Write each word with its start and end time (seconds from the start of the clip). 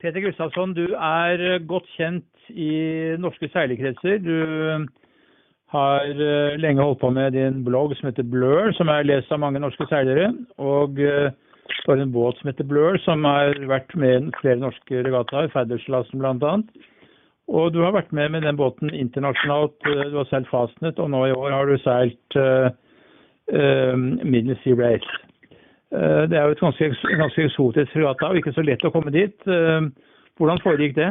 Peter 0.00 0.20
Gustavsson, 0.20 0.74
du 0.74 0.94
är 0.94 1.52
eh, 1.52 1.58
godt 1.58 1.86
kjent 1.96 2.50
i 2.54 3.16
norske 3.18 3.48
seilerkretser. 3.50 4.20
Du 4.22 4.36
eh, 4.70 4.84
har 5.74 6.06
eh, 6.06 6.54
länge 6.54 6.58
lenge 6.62 6.82
holdt 6.82 7.00
på 7.00 7.10
med 7.10 7.32
din 7.32 7.64
blogg 7.64 7.96
som 7.96 8.06
heter 8.06 8.22
Blur, 8.22 8.70
som 8.78 8.88
er 8.88 9.08
lest 9.08 9.32
av 9.34 9.42
mange 9.42 9.58
norske 9.58 9.88
seilere. 9.90 10.30
Og 10.62 10.94
du 10.94 11.90
har 11.90 11.98
en 11.98 12.12
båt 12.14 12.38
som 12.38 12.52
heter 12.52 12.68
Blur, 12.70 12.98
som 13.02 13.26
har 13.26 13.58
vært 13.66 13.90
med 13.98 14.28
i 14.28 14.38
flere 14.38 14.62
norske 14.62 15.02
regattaer, 15.02 15.50
Faddersklassen 15.50 16.22
bl.a. 16.22 16.54
Og 17.48 17.72
du 17.74 17.80
har 17.82 17.96
vært 17.96 18.12
med 18.14 18.30
med 18.30 18.46
den 18.46 18.56
båten 18.56 18.94
internasjonalt. 18.94 19.74
Du 19.82 20.14
har 20.20 20.30
seilt 20.30 20.50
Fastnet, 20.52 20.98
og 21.02 21.10
nå 21.10 21.26
i 21.26 21.34
år 21.34 21.50
har 21.50 21.66
du 21.66 21.78
seilt 21.80 22.36
uh, 22.36 22.68
uh, 23.50 23.96
Middle 24.22 24.58
Sea 24.62 24.76
Race. 24.76 25.22
Eh, 25.92 26.22
det 26.30 26.36
er 26.36 26.44
jo 26.44 26.54
et 26.54 26.60
ganske, 26.60 26.86
ganske 27.22 27.44
eksotisk 27.48 27.94
regatta 27.96 28.28
og 28.28 28.36
ikke 28.36 28.52
så 28.52 28.64
lett 28.64 28.84
å 28.84 28.92
komme 28.92 29.12
dit. 29.14 29.36
Eh, 29.48 29.86
hvordan 30.36 30.60
foregikk 30.60 30.98
det? 30.98 31.08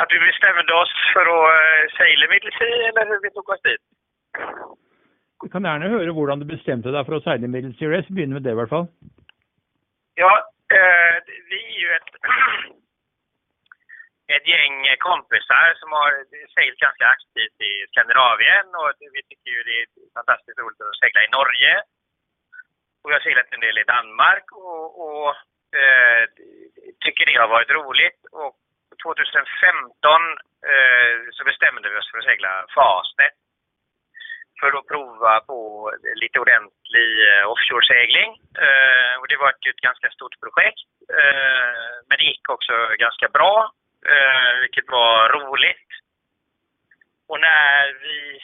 At 0.00 0.12
vi 0.12 0.20
bestemte 0.22 0.76
oss 0.76 0.94
for 1.12 1.28
å 1.28 1.36
eh, 1.52 1.82
seile 1.98 2.30
Middelsea, 2.32 2.70
eller 2.88 2.96
hvordan 2.96 3.20
vi 3.24 3.32
tok 3.36 3.52
oss 3.52 3.66
dit? 3.68 3.82
Vi 5.44 5.52
kan 5.52 5.68
gjerne 5.68 5.90
høre 5.92 6.14
hvordan 6.16 6.40
du 6.40 6.48
bestemte 6.48 6.92
deg 6.94 7.04
for 7.04 7.18
å 7.18 7.24
seile 7.26 7.50
Middelsea 7.52 7.92
Race. 7.92 8.08
Begynne 8.08 8.38
med 8.38 8.46
det, 8.48 8.56
i 8.56 8.60
hvert 8.60 8.72
fall. 8.72 8.88
Ja, 10.16 10.32
vi 10.72 11.58
er 11.60 11.82
jo 11.82 11.90
et, 11.92 12.08
et 14.38 14.48
gjeng 14.48 14.78
kompiser 15.04 15.76
som 15.82 15.92
har 15.92 16.16
seilt 16.54 16.80
ganske 16.80 17.10
aktivt 17.10 17.68
i 17.68 17.74
Skandinavien. 17.92 18.72
Og 18.80 19.04
vi 19.12 19.26
syns 19.28 19.44
det 19.44 19.76
er 19.82 19.92
fantastisk 20.16 20.56
rolig 20.64 20.88
å 20.88 20.96
seile 21.02 21.26
i 21.28 21.30
Norge. 21.36 21.74
Och 23.06 23.12
jag 23.12 23.18
har 23.18 23.28
seglat 23.28 23.54
en 23.54 23.66
del 23.66 23.78
i 23.78 23.90
Danmark 23.94 24.46
och, 24.52 24.86
och 25.06 25.30
eh, 25.80 26.22
tycker 27.04 27.26
det 27.26 27.40
har 27.40 27.48
varit 27.56 27.70
roligt. 27.70 28.20
Och 28.32 28.56
2015 29.02 30.22
eh, 30.72 31.14
så 31.36 31.44
bestämde 31.44 31.90
vi 31.90 31.98
oss 31.98 32.10
för 32.10 32.18
att 32.18 32.30
segla 32.30 32.66
Fasnet 32.74 33.36
För 34.60 34.78
att 34.78 34.86
prova 34.86 35.40
på 35.40 35.58
lite 36.22 36.38
ordentlig 36.44 37.10
eh, 37.28 37.44
offshore-segling. 37.52 38.30
Eh, 38.64 39.14
och 39.20 39.28
det 39.28 39.36
var 39.36 39.50
ett, 39.50 39.66
ett 39.70 39.86
ganska 39.88 40.08
stort 40.10 40.40
projekt. 40.42 40.88
Eh, 41.20 41.92
men 42.06 42.18
det 42.18 42.28
gick 42.30 42.48
också 42.48 42.74
ganska 43.04 43.28
bra, 43.28 43.72
eh, 44.12 44.52
vilket 44.62 44.88
var 44.88 45.28
roligt. 45.38 45.88
Och 47.28 47.40
när 47.40 47.82
vi 48.04 48.40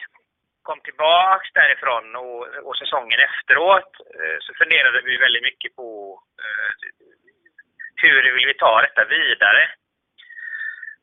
kom 0.62 0.80
tillbaks 0.80 1.52
därifrån 1.52 2.16
och, 2.16 2.40
och 2.66 2.76
säsongen 2.76 3.20
efteråt 3.28 3.92
eh, 4.20 4.36
så 4.40 4.54
funderade 4.54 5.00
vi 5.00 5.16
väldigt 5.16 5.42
mycket 5.42 5.76
på 5.76 5.88
eh, 6.42 6.70
hur 8.02 8.34
vill 8.34 8.46
vi 8.46 8.54
ta 8.54 8.80
detta 8.80 9.04
vidare. 9.04 9.70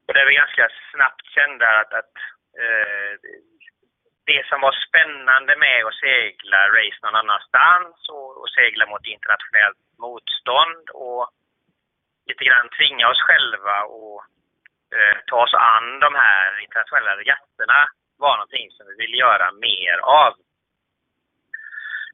Och 0.07 0.13
där 0.13 0.25
vi 0.25 0.33
ganska 0.33 0.69
snabbt 0.91 1.25
kände 1.25 1.79
att, 1.79 1.93
att 1.93 2.15
eh, 2.63 3.13
det 4.25 4.45
som 4.49 4.61
var 4.61 4.75
spännande 4.87 5.55
med 5.55 5.85
att 5.85 5.99
segla 6.07 6.59
race 6.77 6.99
någon 7.01 7.15
annanstans 7.15 8.09
och, 8.09 8.31
och 8.41 8.49
segla 8.49 8.85
mot 8.85 9.05
internationellt 9.05 9.83
motstånd 9.97 10.89
och 10.89 11.29
lite 12.25 12.43
grann 12.43 12.69
tvinga 12.69 13.09
oss 13.09 13.21
själva 13.27 13.77
och 13.83 14.23
eh, 14.95 15.17
ta 15.27 15.37
oss 15.43 15.53
an 15.53 15.99
de 15.99 16.15
här 16.15 16.59
internationella 16.65 17.17
regatterna 17.17 17.79
var 18.19 18.37
någonting 18.37 18.71
som 18.71 18.85
vi 18.87 18.95
ville 19.03 19.17
göra 19.17 19.51
mer 19.51 19.97
av. 20.23 20.33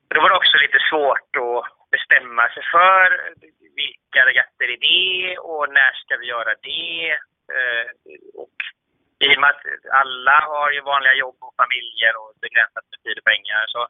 Då 0.10 0.22
var 0.22 0.30
det 0.30 0.36
också 0.36 0.58
lite 0.58 0.80
svårt 0.90 1.32
att 1.48 1.92
bestämma 1.96 2.50
sig 2.50 2.64
för 2.76 3.08
vilka 3.82 4.22
regatter 4.26 4.68
är 4.76 4.80
det 4.90 5.38
och 5.38 5.66
när 5.78 5.92
ska 5.94 6.18
vi 6.18 6.26
göra 6.26 6.54
det? 6.70 7.12
Eh, 7.56 7.88
och 8.44 8.58
i 9.26 9.28
och 9.36 9.42
med 9.42 9.50
att 9.50 9.64
alla 10.02 10.38
har 10.52 10.72
ju 10.72 10.82
vanliga 10.82 11.14
jobb 11.14 11.38
och 11.42 11.56
familjer 11.62 12.14
och 12.22 12.32
begränsat 12.42 12.86
med 12.92 13.00
tid 13.04 13.18
och 13.18 13.28
pengar 13.32 13.66
så 13.68 13.88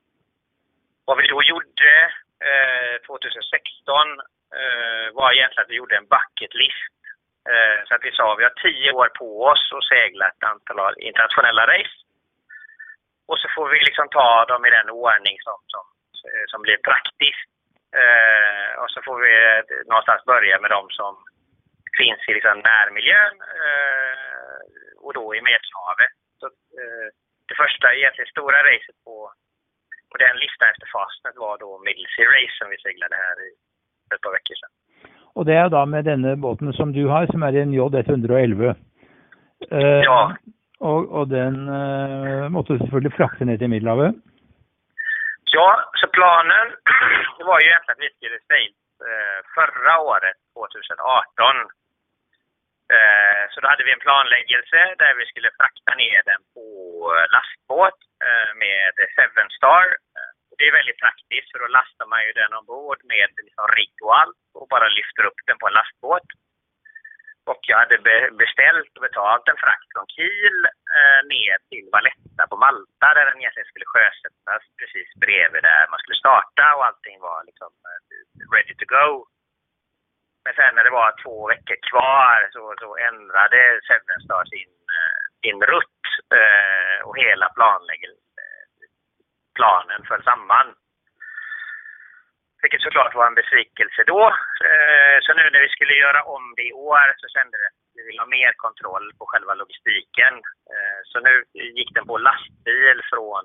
vad 1.05 1.17
vi 1.17 1.27
då 1.27 1.43
gjorde 1.43 1.91
eh, 2.49 2.95
2016 3.07 4.19
eh, 4.59 5.05
var 5.17 5.29
egentligen 5.31 5.63
att 5.63 5.73
vi 5.73 5.79
gjorde 5.81 5.97
en 5.97 6.11
bucket 6.15 6.53
list. 6.63 6.91
Så 7.87 7.95
att 7.95 8.03
vi 8.03 8.11
sa 8.11 8.33
att 8.33 8.39
vi 8.39 8.43
har 8.43 8.61
tio 8.67 8.91
år 8.91 9.09
på 9.19 9.43
oss 9.51 9.71
att 9.71 9.89
segla 9.97 10.27
ett 10.27 10.43
antal 10.43 10.93
internationella 10.97 11.67
race. 11.67 11.97
Och 13.29 13.39
så 13.41 13.47
får 13.55 13.67
vi 13.73 13.79
liksom 13.79 14.07
ta 14.09 14.45
dem 14.51 14.65
i 14.65 14.75
den 14.77 14.89
ordning 14.89 15.37
som, 15.45 15.57
som, 15.73 15.83
som 16.51 16.61
blir 16.65 16.77
praktisk. 16.89 17.45
Eh, 18.01 18.71
och 18.81 18.89
så 18.93 18.99
får 19.07 19.17
vi 19.25 19.33
någonstans 19.91 20.21
börja 20.33 20.55
med 20.59 20.71
de 20.77 20.83
som 20.99 21.13
finns 21.99 22.21
i 22.29 22.31
liksom 22.33 22.57
närmiljön 22.71 23.35
eh, 23.61 24.61
och 25.05 25.13
då 25.19 25.25
i 25.37 25.41
Medelhavet. 25.47 26.13
Så, 26.39 26.45
eh, 26.81 27.07
det 27.49 27.55
första 27.63 27.87
egentligen 27.93 28.33
stora 28.35 28.59
racet 28.69 28.97
på, 29.05 29.15
på 30.11 30.15
den 30.23 30.35
listan 30.43 30.71
efter 30.73 30.87
Fastnet 30.95 31.35
var 31.45 31.55
då 31.63 31.69
Middle 31.85 32.09
Sea 32.13 32.29
Race 32.35 32.55
som 32.59 32.67
vi 32.73 32.77
seglade 32.77 33.15
här 33.25 33.37
i 33.47 33.49
ett 34.13 34.21
par 34.21 34.33
veckor 34.37 34.55
sedan. 34.59 34.73
Och 35.37 35.45
det 35.45 35.55
är 35.63 35.69
då 35.69 35.85
med 35.85 36.05
denna 36.05 36.35
båten 36.35 36.73
som 36.73 36.89
du 36.93 37.03
har, 37.05 37.25
som 37.25 37.43
är 37.43 37.53
en 37.53 37.73
J111. 37.73 38.75
Eh, 39.71 40.01
ja. 40.09 40.35
Og, 40.91 40.99
og 41.17 41.23
den 41.29 41.55
uh, 41.79 42.45
måtte 42.55 42.77
selvfølgelig 42.77 43.13
frakte 43.17 43.45
ned 43.45 43.57
til 43.59 43.69
Middelhavet? 43.69 44.11
Ja, 45.57 45.69
så 45.99 46.07
planen 46.17 46.67
var 47.49 47.57
ju 47.59 47.67
egentligen 47.67 47.95
att 47.95 48.05
vi 48.05 48.15
skulle 48.15 48.39
sejla 48.49 48.75
eh, 49.09 49.39
förra 49.55 49.93
året, 50.09 50.37
2018. 50.53 51.55
Eh, 52.95 53.43
så 53.51 53.57
då 53.61 53.67
hade 53.67 53.83
vi 53.87 53.91
en 53.93 54.05
planläggelse 54.07 54.79
där 55.01 55.13
vi 55.19 55.25
skulle 55.25 55.57
frakta 55.59 55.91
ner 56.03 56.21
den 56.31 56.41
på 56.53 56.65
lastbåt 57.35 57.99
eh, 58.27 58.51
med 58.63 58.93
Seven 59.15 59.49
Star. 59.57 59.85
Eh, 60.15 60.31
det 60.57 60.67
är 60.67 60.79
väldigt 60.79 61.03
praktiskt 61.05 61.51
för 61.51 61.59
då 61.59 61.67
lastar 61.67 62.07
man 62.11 62.21
ju 62.25 62.31
den 62.41 62.53
ombord 62.59 63.01
med 63.13 63.29
liksom 63.47 63.67
rigg 63.77 63.95
och 64.05 64.17
allt 64.21 64.41
och 64.57 64.67
bara 64.73 64.87
lyfter 64.99 65.23
upp 65.29 65.39
den 65.47 65.57
på 65.59 65.67
en 65.67 65.77
lastbåt. 65.79 66.27
Och 67.51 67.61
jag 67.71 67.77
hade 67.77 67.97
beställt 68.43 68.91
och 68.95 69.05
betalt 69.09 69.47
en 69.47 69.61
frakt 69.63 69.89
från 69.93 70.07
Kiel 70.15 70.59
eh, 70.97 71.21
ner 71.33 71.57
till 71.69 71.87
Valletta 71.95 72.43
på 72.51 72.57
Malta 72.65 73.07
där 73.15 73.25
den 73.25 73.39
egentligen 73.39 73.71
skulle 73.71 73.91
sjösättas 73.93 74.63
precis 74.79 75.09
bredvid 75.23 75.63
där 75.63 75.83
man 75.91 75.99
skulle 75.99 76.23
starta 76.23 76.65
och 76.75 76.85
allting 76.85 77.17
var 77.27 77.39
liksom 77.49 77.71
eh, 77.89 78.01
ready 78.53 78.75
to 78.77 78.85
go. 78.97 79.09
Men 80.43 80.53
sen 80.55 80.75
när 80.75 80.83
det 80.83 80.97
var 81.01 81.23
två 81.23 81.37
veckor 81.53 81.77
kvar 81.89 82.49
så, 82.53 82.63
så 82.81 82.89
ändrade 83.09 83.59
Seven 83.87 84.21
Star 84.25 84.45
sin, 84.53 84.73
eh, 84.97 85.23
sin 85.41 85.59
rutt 85.71 86.03
eh, 86.39 86.97
och 87.07 87.17
hela 87.17 87.47
planläggningen 87.57 88.23
eh, 88.43 88.65
planen 89.57 90.01
föll 90.07 90.23
samman. 90.23 90.67
Vilket 92.65 92.87
såklart 92.87 93.15
var 93.15 93.27
en 93.27 93.41
besvikelse 93.41 94.01
då. 94.13 94.23
Eh, 94.69 95.17
så 95.21 95.29
nu 95.33 95.43
när 95.49 95.61
vi 95.65 95.69
skulle 95.75 95.93
göra 96.05 96.21
om 96.35 96.43
det 96.57 96.65
i 96.67 96.73
år 96.73 97.07
så 97.21 97.27
kände 97.35 97.57
vi 97.59 97.65
att 97.69 97.79
vi 97.97 98.01
vill 98.07 98.19
ha 98.19 98.25
mer 98.37 98.51
kontroll 98.65 99.07
på 99.17 99.23
själva 99.25 99.53
logistiken. 99.53 100.33
Eh, 100.73 100.99
så 101.09 101.19
nu 101.19 101.33
gick 101.77 101.91
den 101.93 102.05
på 102.11 102.17
lastbil 102.17 102.97
från 103.11 103.43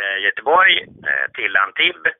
eh, 0.00 0.16
Göteborg 0.24 0.76
till 1.36 1.56
Antibes. 1.56 2.18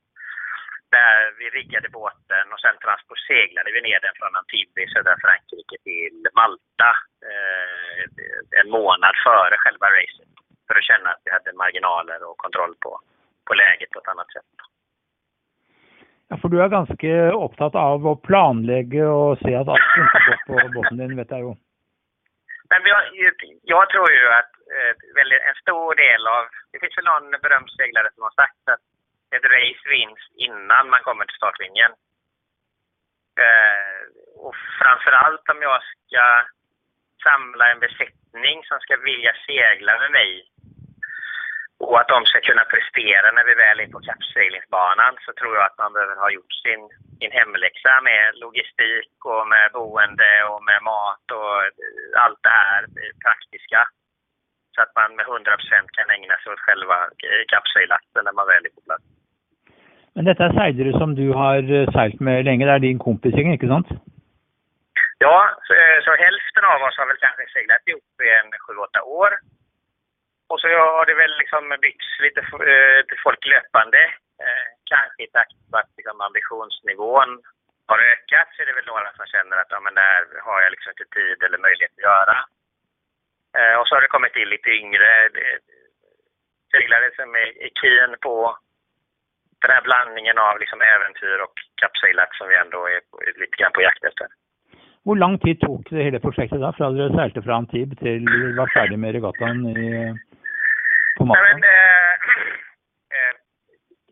Där 0.97 1.20
vi 1.38 1.47
riggade 1.58 1.88
båten 1.88 2.47
och 2.53 2.60
sen 2.60 2.76
transportseglade 2.84 3.70
vi 3.72 3.81
ner 3.81 4.00
den 4.00 4.14
från 4.19 4.37
Antibes 4.37 4.84
i 4.84 4.92
södra 4.92 5.16
Frankrike 5.22 5.76
till 5.88 6.19
Malta 6.41 6.91
en 8.60 8.70
månad 8.70 9.14
före 9.26 9.56
själva 9.58 9.87
racet. 9.97 10.32
För 10.66 10.75
att 10.78 10.88
känna 10.91 11.08
att 11.10 11.22
vi 11.25 11.31
hade 11.31 11.53
marginaler 11.53 12.20
och 12.28 12.38
kontroll 12.44 12.75
på, 12.84 13.00
på 13.47 13.54
läget 13.54 13.91
på 13.91 13.98
ett 13.98 14.08
annat 14.08 14.32
sätt. 14.32 14.50
Ja, 16.28 16.36
For 16.36 16.52
du 16.52 16.58
er 16.60 16.69
ganske 16.69 17.12
opptatt 17.32 17.75
av 17.75 18.06
å 18.06 18.19
planlegge 18.28 19.04
och 19.06 19.38
se 19.38 19.54
att 19.54 19.69
allt 19.69 19.88
funker 19.94 20.26
godt 20.28 20.44
på 20.46 20.69
båten 20.75 21.00
din, 21.00 21.16
vet 21.16 21.30
jag 21.30 21.40
jo. 21.40 21.56
Men 22.70 22.80
jag, 22.92 23.02
jag 23.62 23.84
tror 23.90 24.10
ju 24.12 24.25
att 24.38 24.52
eh, 24.76 24.92
en 25.48 25.58
stor 25.62 25.94
del 25.94 26.26
av, 26.26 26.44
det 26.72 26.78
finns 26.80 26.98
väl 26.98 27.10
någon 27.12 27.40
berömd 27.42 27.70
seglare 27.70 28.08
som 28.14 28.22
har 28.22 28.34
sagt 28.42 28.64
att 28.72 28.84
ett 29.36 29.46
race 29.56 29.84
vinns 29.94 30.22
innan 30.46 30.90
man 30.90 31.00
kommer 31.06 31.25
till 31.25 31.40
startlinjen. 31.40 31.92
Eh, 33.44 34.00
och 34.44 34.54
framförallt 34.81 35.48
om 35.48 35.62
jag 35.62 35.81
ska 35.82 36.24
samla 37.22 37.64
en 37.72 37.81
besättning 37.86 38.56
som 38.64 38.78
ska 38.81 38.96
vilja 38.96 39.32
segla 39.46 39.92
med 40.02 40.10
mig 40.10 40.31
och 41.84 42.00
att 42.00 42.12
de 42.14 42.20
ska 42.25 42.38
kunna 42.40 42.64
prestera 42.75 43.26
när 43.32 43.44
vi 43.50 43.54
väl 43.64 43.80
är 43.80 43.94
på 43.94 44.00
kappseglingsbanan 44.08 45.12
så 45.25 45.30
tror 45.32 45.52
jag 45.56 45.64
att 45.66 45.82
man 45.82 45.92
behöver 45.92 46.16
ha 46.25 46.30
gjort 46.36 46.54
sin, 46.64 46.82
sin 47.19 47.32
hemläxa 47.38 47.94
med 48.08 48.25
logistik 48.44 49.14
och 49.32 49.44
med 49.52 49.66
boende 49.78 50.32
och 50.52 50.62
med 50.69 50.80
mat 50.92 51.25
och 51.38 51.56
allt 52.25 52.40
det 52.46 52.56
här 52.62 52.82
praktiska. 53.25 53.80
Så 54.75 54.78
att 54.82 54.92
man 54.98 55.10
med 55.16 55.26
100% 55.26 55.96
kan 55.96 56.08
ägna 56.16 56.36
sig 56.38 56.52
åt 56.52 56.66
själva 56.66 56.96
kappseglatsen 57.52 58.22
när 58.24 58.36
man 58.38 58.46
väl 58.52 58.66
är 58.69 58.74
på 58.76 58.82
plats. 58.88 59.06
Men 60.14 60.24
detta 60.24 60.44
är 60.44 60.52
seilare 60.60 60.92
som 61.02 61.10
du 61.20 61.26
har 61.42 61.58
eh, 61.76 61.90
seilt 61.94 62.20
med 62.20 62.44
länge, 62.44 62.66
det 62.66 62.72
är 62.72 62.78
din 62.78 62.98
kompisgäng, 63.06 63.52
inte 63.52 63.72
sant? 63.74 63.88
Ja, 65.19 65.36
så, 65.66 65.72
eh, 65.74 65.98
så 66.04 66.10
hälften 66.24 66.64
av 66.72 66.81
oss 66.86 66.98
har 66.98 67.06
väl 67.06 67.24
kanske 67.24 67.44
seglat 67.56 67.88
ihop 67.88 68.12
i 68.26 68.28
en 68.40 68.50
sju, 68.62 68.74
åtta 68.86 69.02
år. 69.02 69.31
Och 70.50 70.60
så 70.60 70.68
har 70.68 71.06
det 71.06 71.20
väl 71.22 71.34
liksom 71.42 71.64
byggts 71.84 72.10
lite 72.24 72.40
eh, 72.70 73.00
till 73.08 73.20
folk 73.26 73.42
löpande. 73.46 74.02
Eh, 74.44 74.66
kanske 74.92 75.20
i 75.22 75.32
takt 75.36 75.58
med 75.70 75.80
att 75.80 75.92
liksom, 75.98 76.20
ambitionsnivån 76.20 77.30
har 77.90 77.98
ökat 78.12 78.48
så 78.50 78.58
är 78.62 78.66
det 78.66 78.78
väl 78.78 78.92
några 78.92 79.10
som 79.16 79.26
känner 79.34 79.56
att 79.58 79.72
ja, 79.74 79.80
men 79.84 79.94
det 79.94 80.06
här 80.12 80.24
har 80.46 80.58
jag 80.62 80.70
liksom 80.72 80.90
inte 80.92 81.14
tid 81.16 81.38
eller 81.42 81.58
möjlighet 81.66 81.96
att 81.96 82.08
göra. 82.12 82.36
Eh, 83.58 83.74
och 83.78 83.86
så 83.86 83.94
har 83.94 84.02
det 84.02 84.14
kommit 84.16 84.34
till 84.34 84.48
lite 84.48 84.70
yngre 84.82 85.10
eh, 85.42 85.58
seglare 86.72 87.08
som 87.18 87.28
är, 87.42 87.48
är 87.66 87.72
keen 87.80 88.12
på 88.26 88.36
den 89.62 89.70
här 89.74 89.82
blandningen 89.88 90.38
av 90.38 90.54
liksom 90.58 90.80
äventyr 90.94 91.38
och 91.44 91.54
kappseglat 91.80 92.32
som 92.34 92.48
vi 92.48 92.56
ändå 92.64 92.80
är 92.94 93.00
lite 93.42 93.56
grann 93.58 93.76
på 93.76 93.82
jakt 93.82 94.04
efter. 94.04 94.26
Hur 95.04 95.16
lång 95.16 95.38
tid 95.38 95.60
tog 95.60 95.86
det 95.90 96.02
hela 96.02 96.20
projektet 96.20 96.60
då, 96.60 96.72
från 96.72 96.86
att 96.88 97.10
du 97.10 97.16
seilte 97.16 97.42
från 97.42 97.54
Antibes 97.54 97.98
till 97.98 98.24
du 98.24 98.56
var 98.56 98.70
färdig 98.74 98.98
med 98.98 99.12
regattan 99.12 99.66
i, 99.66 100.14
på 101.19 101.25
Malta? 101.25 101.43
Nej, 101.43 101.55
men, 101.55 101.65
eh, 101.76 102.12
eh, 103.15 103.35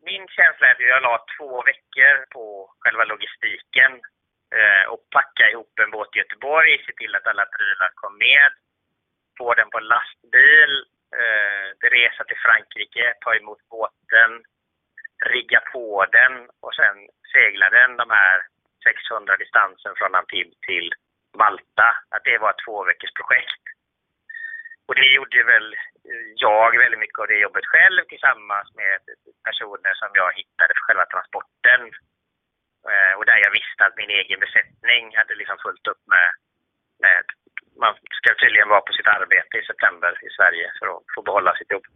min 0.08 0.24
känsla 0.36 0.66
är 0.66 0.72
att 0.72 0.80
jag 0.80 1.02
la 1.02 1.26
två 1.36 1.62
veckor 1.70 2.14
på 2.34 2.44
själva 2.80 3.04
logistiken 3.04 3.92
eh, 4.58 4.84
och 4.92 5.02
packa 5.16 5.44
ihop 5.50 5.72
en 5.84 5.90
båt 5.90 6.16
i 6.16 6.18
Göteborg, 6.18 6.84
se 6.86 6.92
till 6.92 7.14
att 7.14 7.26
alla 7.26 7.46
prylar 7.56 7.90
kom 7.94 8.14
med, 8.18 8.50
få 9.38 9.54
den 9.54 9.70
på 9.70 9.78
lastbil, 9.80 10.72
eh, 11.20 11.66
resa 11.96 12.24
till 12.24 12.42
Frankrike, 12.44 13.14
ta 13.20 13.34
emot 13.34 13.60
båten, 13.68 14.30
rigga 15.24 15.60
på 15.72 16.06
den 16.18 16.34
och 16.62 16.74
sen 16.74 16.96
segla 17.32 17.70
den 17.70 17.96
de 17.96 18.10
här 18.10 18.36
600 18.84 19.36
distansen 19.36 19.94
från 19.96 20.14
Antibes 20.14 20.60
till 20.60 20.92
Malta. 21.38 21.88
Att 22.14 22.24
det 22.24 22.38
var 22.38 22.50
ett 22.50 22.64
två 22.66 22.84
veckors 22.84 23.12
projekt. 23.12 23.64
Och 24.86 24.94
det 24.94 25.08
gjorde 25.16 25.50
väl 25.52 25.68
jag 26.46 26.78
väldigt 26.82 27.04
mycket 27.04 27.18
av 27.22 27.26
det 27.28 27.44
jobbet 27.46 27.66
själv 27.72 28.02
tillsammans 28.04 28.68
med 28.80 28.98
personer 29.48 29.92
som 30.00 30.10
jag 30.20 30.30
hittade 30.40 30.72
för 30.74 30.84
själva 30.86 31.06
transporten. 31.12 31.80
Eh, 32.90 33.12
och 33.18 33.26
där 33.28 33.38
jag 33.44 33.52
visste 33.58 33.80
att 33.84 34.00
min 34.02 34.12
egen 34.20 34.40
besättning 34.44 35.02
hade 35.18 35.34
liksom 35.34 35.58
fullt 35.64 35.86
upp 35.92 36.02
med, 36.14 36.28
med 37.02 37.22
man 37.82 37.94
ska 38.18 38.28
tydligen 38.34 38.68
vara 38.68 38.86
på 38.86 38.92
sitt 38.92 39.10
arbete 39.18 39.54
i 39.58 39.68
september 39.70 40.12
i 40.26 40.28
Sverige 40.36 40.66
för 40.78 40.86
att 40.92 41.02
få 41.14 41.20
behålla 41.28 41.52
sitt 41.54 41.70
jobb. 41.74 41.86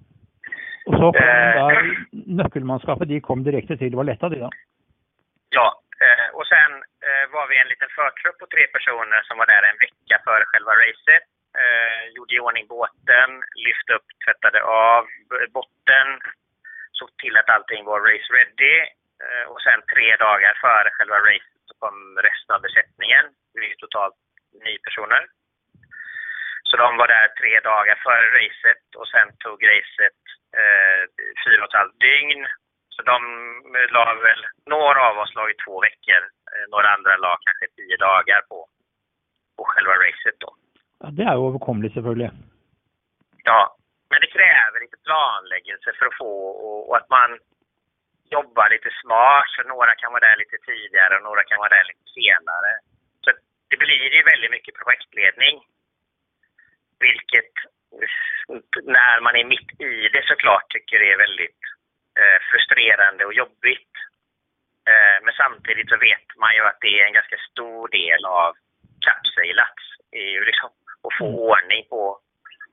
Och 0.87 0.95
så 1.01 1.07
kom 1.13 1.23
eh, 1.29 1.55
där, 1.61 2.07
nyckelmanskapet, 2.39 3.09
de 3.09 3.21
kom 3.21 3.45
direkt 3.45 3.69
till, 3.79 3.97
vad 4.01 4.07
lättade 4.07 4.35
det 4.35 4.45
då? 4.47 4.51
Ja, 5.57 5.69
eh, 6.05 6.29
och 6.39 6.47
sen 6.53 6.71
eh, 7.07 7.25
var 7.35 7.47
vi 7.51 7.57
en 7.59 7.73
liten 7.73 7.91
förtrupp 7.99 8.39
på 8.39 8.47
tre 8.47 8.65
personer 8.77 9.21
som 9.25 9.39
var 9.39 9.47
där 9.47 9.63
en 9.71 9.81
vecka 9.85 10.17
före 10.27 10.45
själva 10.51 10.73
racet. 10.83 11.25
Eh, 11.61 12.03
gjorde 12.15 12.35
i 12.35 12.41
ordning 12.41 12.67
båten, 12.67 13.31
lyfte 13.67 13.93
upp, 13.97 14.09
tvättade 14.25 14.63
av 14.63 15.07
botten, 15.57 16.09
såg 16.93 17.17
till 17.17 17.37
att 17.37 17.51
allting 17.51 17.85
var 17.85 18.01
race 18.01 18.33
ready. 18.37 18.77
Eh, 19.25 19.45
och 19.51 19.61
sen 19.63 19.81
tre 19.93 20.17
dagar 20.17 20.55
före 20.61 20.91
själva 20.91 21.19
racet 21.19 21.61
så 21.69 21.75
kom 21.83 22.19
resten 22.27 22.55
av 22.57 22.61
besättningen. 22.61 23.25
Vi 23.55 23.71
är 23.71 23.75
totalt 23.75 24.15
nio 24.65 24.79
personer. 24.79 25.23
Så 26.69 26.77
de 26.77 26.97
var 26.97 27.09
där 27.09 27.29
tre 27.41 27.61
dagar 27.61 27.97
före 28.07 28.27
racet 28.39 28.85
och 28.97 29.09
sen 29.09 29.29
tog 29.45 29.59
racet 29.73 30.21
eh, 30.61 31.03
fyra 31.45 31.63
och 31.63 31.69
ett 31.69 31.81
halvt 31.81 32.01
dygn. 32.01 32.47
Så 32.95 33.03
de 33.03 33.17
eh, 33.77 33.89
la 33.95 34.15
väl, 34.15 34.43
några 34.67 35.01
av 35.11 35.19
oss 35.19 35.35
la 35.35 35.51
i 35.51 35.55
två 35.65 35.81
veckor, 35.81 36.23
eh, 36.53 36.67
några 36.73 36.89
andra 36.95 37.17
la 37.17 37.39
kanske 37.45 37.67
tio 37.77 37.97
dagar 37.97 38.41
på, 38.49 38.69
på 39.57 39.65
själva 39.65 39.95
racet 39.95 40.37
då. 40.41 40.51
Ja, 41.03 41.07
det 41.11 41.23
är 41.23 41.47
överkomligt 41.49 41.95
selvfølgelig. 41.95 42.31
Ja, 43.45 43.77
men 44.11 44.21
det 44.21 44.31
kräver 44.37 44.81
lite 44.81 44.99
planläggelse 45.07 45.89
för 45.99 46.07
att 46.07 46.19
få 46.23 46.33
och, 46.67 46.89
och, 46.89 46.97
att 46.97 47.09
man 47.19 47.31
jobbar 48.37 48.71
lite 48.71 48.91
smart. 49.03 49.47
Så 49.55 49.63
några 49.63 49.93
kan 49.95 50.13
vara 50.13 50.27
där 50.29 50.37
lite 50.37 50.59
tidigare 50.71 51.17
och 51.17 51.23
några 51.29 51.43
kan 51.43 51.59
vara 51.59 51.77
där 51.77 51.87
lite 51.91 52.07
senare. 52.21 52.73
Så 53.25 53.31
det 53.71 53.77
blir 53.77 54.15
ju 54.17 54.23
väldigt 54.23 54.55
mycket 54.57 54.75
projektledning. 54.81 55.57
Vilket 57.05 57.53
när 58.97 59.21
man 59.21 59.37
är 59.37 59.45
mitt 59.45 59.81
i 59.81 60.09
det 60.15 60.25
såklart 60.27 60.67
tycker 60.71 60.99
det 60.99 61.13
är 61.13 61.25
väldigt 61.27 61.63
eh, 62.21 62.39
frustrerande 62.51 63.25
och 63.25 63.35
jobbigt. 63.43 63.95
Eh, 64.91 65.17
men 65.25 65.35
samtidigt 65.43 65.89
så 65.89 65.97
vet 65.97 66.29
man 66.43 66.55
ju 66.55 66.63
att 66.67 66.81
det 66.81 67.01
är 67.01 67.07
en 67.07 67.19
ganska 67.19 67.39
stor 67.51 67.89
del 67.89 68.25
av 68.25 68.51
kappseglats 69.07 69.85
få 71.21 71.27
ordning 71.51 71.83
på, 71.93 72.03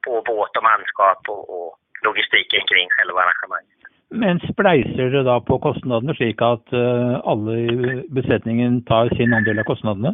på 0.05 0.13
båt 0.29 0.57
och 0.57 0.67
manskap 0.71 1.21
och, 1.33 1.43
och 1.55 1.69
logistiken 2.05 2.63
kring 2.69 2.87
själva 2.95 3.19
arrangemanget. 3.21 3.77
Men 4.23 4.35
spleiser 4.51 5.07
du 5.15 5.23
då 5.23 5.35
på 5.49 5.55
kostnaderna 5.67 6.13
så 6.15 6.23
att 6.53 6.67
uh, 6.73 7.13
alla 7.31 7.51
i 7.51 7.71
besättningen 8.17 8.71
tar 8.91 9.05
sin 9.17 9.33
andel 9.33 9.59
av 9.59 9.63
kostnaderna? 9.63 10.11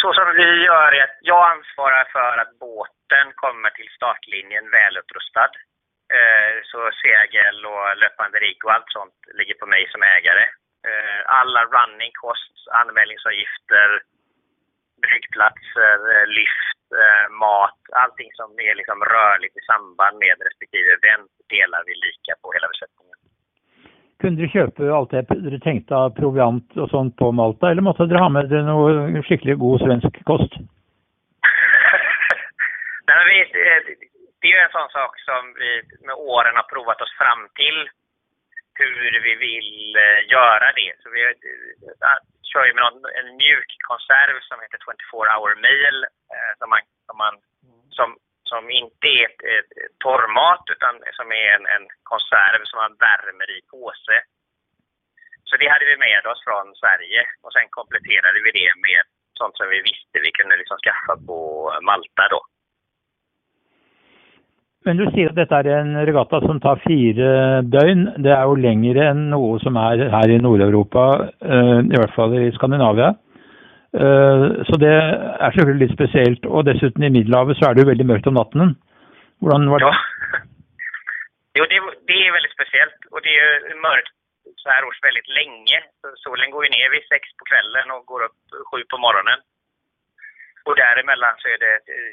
Så 0.00 0.08
som 0.18 0.28
vi 0.40 0.48
gör 0.68 0.90
är 0.98 1.02
att 1.08 1.18
jag 1.32 1.42
ansvarar 1.54 2.04
för 2.16 2.34
att 2.42 2.52
båten 2.66 3.26
kommer 3.42 3.70
till 3.70 3.90
startlinjen 3.98 4.66
välutrustad. 4.76 5.52
Uh, 6.16 6.54
så 6.70 6.80
segel 7.04 7.56
och 7.72 7.84
löpande 8.02 8.38
rigg 8.44 8.58
och 8.64 8.74
allt 8.74 8.90
sånt 8.96 9.18
ligger 9.38 9.56
på 9.60 9.66
mig 9.66 9.82
som 9.92 10.02
ägare. 10.16 10.46
Uh, 10.88 11.20
alla 11.40 11.62
running 11.76 12.12
costs, 12.22 12.60
anmälningsavgifter, 12.80 13.88
bryggplatser, 15.04 15.98
lyft, 16.38 16.82
eh, 17.02 17.26
mat, 17.44 17.80
allting 18.02 18.30
som 18.40 18.48
är 18.68 18.74
liksom 18.80 18.98
rörligt 19.14 19.56
i 19.60 19.62
samband 19.70 20.14
med 20.24 20.34
respektive 20.46 20.88
event 20.98 21.30
delar 21.54 21.80
vi 21.88 21.94
lika 22.06 22.32
på 22.42 22.46
hela 22.56 22.68
besättningen. 22.74 23.18
Kunde 24.22 24.42
du 24.42 24.48
köpa 24.48 24.80
allt 24.96 25.10
det 25.10 25.50
du 25.52 25.58
tänkte 25.58 25.92
av 25.94 26.10
proviant 26.10 26.76
och 26.76 26.90
sånt 26.90 27.16
på 27.16 27.32
Malta 27.32 27.70
eller 27.70 27.82
måste 27.82 28.02
du 28.04 28.16
ha 28.24 28.28
med 28.28 28.48
dig 28.48 28.62
någon 28.62 29.22
skickligt 29.22 29.58
god 29.58 29.80
svensk 29.80 30.24
kost? 30.30 30.52
Nej, 33.06 33.16
men 33.18 33.26
vi, 33.30 33.38
det 34.40 34.46
är 34.48 34.56
ju 34.56 34.64
en 34.66 34.76
sån 34.78 34.90
sak 34.98 35.12
som 35.28 35.42
vi 35.60 35.70
med 36.06 36.16
åren 36.34 36.56
har 36.56 36.66
provat 36.72 37.00
oss 37.04 37.14
fram 37.20 37.42
till 37.60 37.78
hur 38.80 39.20
vi 39.26 39.34
vill 39.46 39.96
eh, 39.96 40.20
göra 40.34 40.68
det. 40.80 40.92
Så 41.02 41.06
vi 41.14 41.20
kör 42.52 42.64
ju 42.66 42.74
med 42.74 42.84
någon, 42.84 43.04
en 43.20 43.30
mjuk 43.42 43.70
konserv 43.90 44.36
som 44.48 44.58
heter 44.62 44.78
24 44.84 45.36
hour 45.36 45.54
meal 45.66 45.98
eh, 46.34 46.52
som, 46.58 46.68
man, 46.72 46.80
som, 47.06 47.16
man, 47.24 47.34
som, 47.96 48.08
som 48.50 48.62
inte 48.70 49.06
är 49.18 49.24
ett, 49.28 49.40
ett, 49.54 49.70
ett 49.82 49.96
torrmat 50.04 50.64
utan 50.74 50.94
som 51.18 51.28
är 51.42 51.48
en, 51.56 51.66
en 51.76 51.84
konserv 52.12 52.60
som 52.64 52.78
man 52.84 52.94
värmer 53.06 53.48
i 53.56 53.60
påse. 53.72 54.16
Så 55.48 55.56
det 55.56 55.68
hade 55.68 55.86
vi 55.90 55.96
med 55.96 56.26
oss 56.26 56.44
från 56.44 56.66
Sverige 56.82 57.20
och 57.42 57.52
sen 57.52 57.68
kompletterade 57.78 58.38
vi 58.44 58.50
det 58.60 58.72
med 58.86 59.02
sånt 59.38 59.56
som 59.56 59.68
vi 59.68 59.80
visste 59.90 60.16
vi 60.26 60.32
kunde 60.38 60.56
liksom 60.56 60.78
skaffa 60.84 61.14
på 61.26 61.38
Malta 61.82 62.24
då. 62.34 62.40
Men 64.84 64.98
du 65.00 65.04
sier 65.14 65.30
at 65.30 65.38
dette 65.38 65.58
er 65.62 65.68
en 65.78 65.94
regatta 66.04 66.42
som 66.44 66.58
tar 66.60 66.82
fire 66.84 67.28
døgn. 67.72 68.02
Det 68.24 68.32
er 68.34 68.42
jo 68.44 68.56
lengre 68.60 69.06
enn 69.10 69.28
noe 69.32 69.56
som 69.62 69.78
er 69.80 70.02
her 70.12 70.32
i 70.34 70.40
Nord-Europa, 70.44 71.04
eh, 71.40 71.78
i 71.88 71.96
hvert 71.96 72.16
fall 72.16 72.36
i 72.36 72.50
Skandinavia. 72.56 73.14
Eh, 73.94 74.44
så 74.68 74.80
det 74.82 74.92
er 74.92 75.54
selvfølgelig 75.54 75.86
litt 75.86 75.96
spesielt. 75.96 76.50
Og 76.50 76.66
dessuten 76.68 77.06
i 77.06 77.12
Middelhavet 77.16 77.56
så 77.56 77.70
er 77.70 77.74
det 77.74 77.84
jo 77.84 77.92
veldig 77.92 78.08
mørkt 78.10 78.28
om 78.28 78.36
natten. 78.36 78.74
Hvordan 79.40 79.70
var 79.72 79.84
det? 79.84 79.92
Ja. 79.92 80.42
Jo, 81.56 81.64
det, 81.70 81.78
det 82.10 82.18
är 82.26 82.36
väldigt 82.36 82.56
speciellt 82.58 83.00
och 83.12 83.20
det 83.22 83.34
är 83.46 83.80
mörkt 83.88 84.14
så 84.62 84.68
här 84.74 84.84
års 84.84 85.02
väldigt 85.08 85.30
länge. 85.40 85.78
Solen 86.24 86.50
går 86.50 86.64
ju 86.64 86.70
ner 86.76 86.88
vid 86.94 87.04
sex 87.12 87.22
på 87.38 87.44
kvällen 87.50 87.86
och 87.94 88.02
går 88.10 88.22
upp 88.26 88.40
sju 88.68 88.80
på 88.92 88.98
morgonen. 89.06 89.38
Och 90.66 90.76
däremellan 90.76 91.34
så 91.38 91.48
är 91.48 91.58
det 91.58 91.74
eh, 91.94 92.12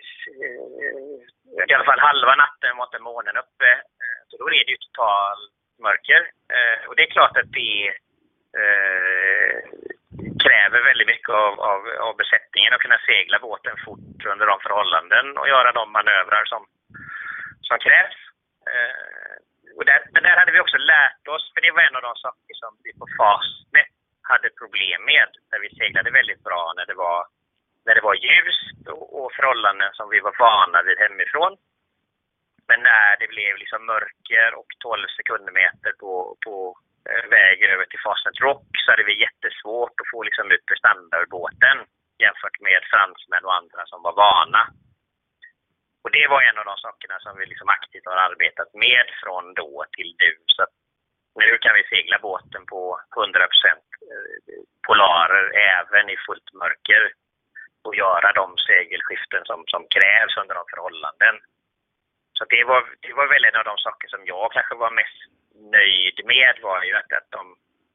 i 1.70 1.74
alla 1.74 1.90
fall 1.90 2.00
halva 2.00 2.36
natten 2.36 2.78
var 2.78 2.86
inte 2.86 3.00
månen 3.00 3.38
uppe. 3.44 3.70
Eh, 4.02 4.22
så 4.30 4.38
då 4.38 4.46
är 4.48 4.66
det 4.66 4.76
ju 4.76 4.78
totalt 4.78 5.52
mörker. 5.86 6.22
Eh, 6.56 6.80
och 6.88 6.96
det 6.96 7.04
är 7.04 7.16
klart 7.18 7.38
att 7.38 7.52
det 7.52 7.94
kräver 10.44 10.82
väldigt 10.90 11.12
mycket 11.14 11.30
av, 11.30 11.54
av, 11.72 11.82
av 12.08 12.14
besättningen 12.22 12.74
att 12.74 12.84
kunna 12.86 13.00
segla 13.06 13.40
båten 13.40 13.76
fort 13.86 14.26
under 14.34 14.46
de 14.46 14.60
förhållanden 14.60 15.38
och 15.38 15.48
göra 15.48 15.72
de 15.72 15.92
manövrar 15.92 16.46
som, 16.46 16.62
som 17.62 17.78
krävs. 17.80 18.18
Och 19.78 19.86
där, 19.86 20.00
men 20.14 20.24
där 20.24 20.38
hade 20.38 20.52
vi 20.52 20.60
också 20.60 20.78
lärt 20.78 21.28
oss, 21.28 21.52
för 21.54 21.62
det 21.62 21.72
var 21.72 21.82
en 21.82 21.96
av 21.96 22.02
de 22.02 22.16
saker 22.16 22.54
som 22.62 22.72
vi 22.84 22.92
på 23.00 23.08
Fastnet 23.18 23.92
hade 24.32 24.50
problem 24.62 25.00
med. 25.12 25.30
Där 25.52 25.60
vi 25.60 25.70
seglade 25.70 26.12
väldigt 26.12 26.44
bra 26.44 26.74
när 26.78 26.86
det 26.86 26.98
var 27.06 27.20
när 27.86 27.96
det 27.96 28.08
var 28.10 28.16
ljust 28.28 28.88
och, 28.88 29.08
och 29.18 29.34
förhållanden 29.36 29.92
som 29.94 30.10
vi 30.10 30.20
var 30.20 30.36
vana 30.40 30.80
vid 30.88 30.98
hemifrån. 31.00 31.54
Men 32.70 32.80
när 32.90 33.12
det 33.20 33.28
blev 33.36 33.54
liksom 33.58 33.86
mörker 33.86 34.50
och 34.60 34.72
12 34.80 35.08
sekundmeter 35.18 35.92
på, 36.02 36.38
på 36.46 36.56
eh, 37.10 37.24
väg 37.38 37.58
över 37.64 37.86
till 37.86 38.04
Fastnet 38.06 38.40
Rock 38.48 38.68
så 38.82 38.92
hade 38.92 39.10
vi 39.10 39.24
jättesvårt 39.26 39.96
att 40.02 40.12
få 40.12 40.24
liksom 40.24 40.52
ut 40.52 40.66
prestanda 40.66 41.16
ur 41.22 41.30
båten 41.38 41.78
jämfört 42.24 42.58
med 42.68 42.80
fransmän 42.92 43.46
och 43.48 43.58
andra 43.60 43.82
som 43.92 44.00
var 44.06 44.16
vana. 44.26 44.64
Och 46.04 46.12
det 46.18 46.28
var 46.34 46.42
en 46.42 46.58
av 46.62 46.66
de 46.66 46.78
sakerna 46.78 47.18
som 47.20 47.34
vi 47.40 47.46
liksom 47.46 47.70
aktivt 47.78 48.10
har 48.12 48.20
arbetat 48.28 48.72
med 48.86 49.06
från 49.22 49.54
då 49.54 49.86
till 49.96 50.12
nu. 50.24 50.34
Så 50.56 50.64
nu 51.42 51.58
kan 51.64 51.74
vi 51.78 51.84
segla 51.84 52.18
båten 52.30 52.64
på 52.72 52.82
100 53.18 53.44
eh, 53.44 53.78
polarer 54.88 55.46
även 55.74 56.06
i 56.10 56.18
fullt 56.26 56.50
mörker 56.54 57.02
och 57.86 57.96
göra 58.04 58.30
de 58.42 58.48
segelskiften 58.70 59.44
som, 59.50 59.60
som 59.74 59.82
krävs 59.96 60.34
under 60.42 60.56
de 60.60 60.64
förhållanden. 60.74 61.36
Så 62.38 62.44
det 62.54 62.64
var, 62.72 62.82
det 63.06 63.14
var 63.20 63.28
väl 63.34 63.46
en 63.46 63.60
av 63.62 63.66
de 63.72 63.78
saker 63.88 64.08
som 64.14 64.22
jag 64.26 64.46
kanske 64.52 64.76
var 64.76 64.92
mest 65.02 65.20
nöjd 65.78 66.18
med 66.32 66.54
var 66.68 66.84
ju 66.88 66.94
att, 67.00 67.12
att, 67.20 67.30
de, 67.38 67.44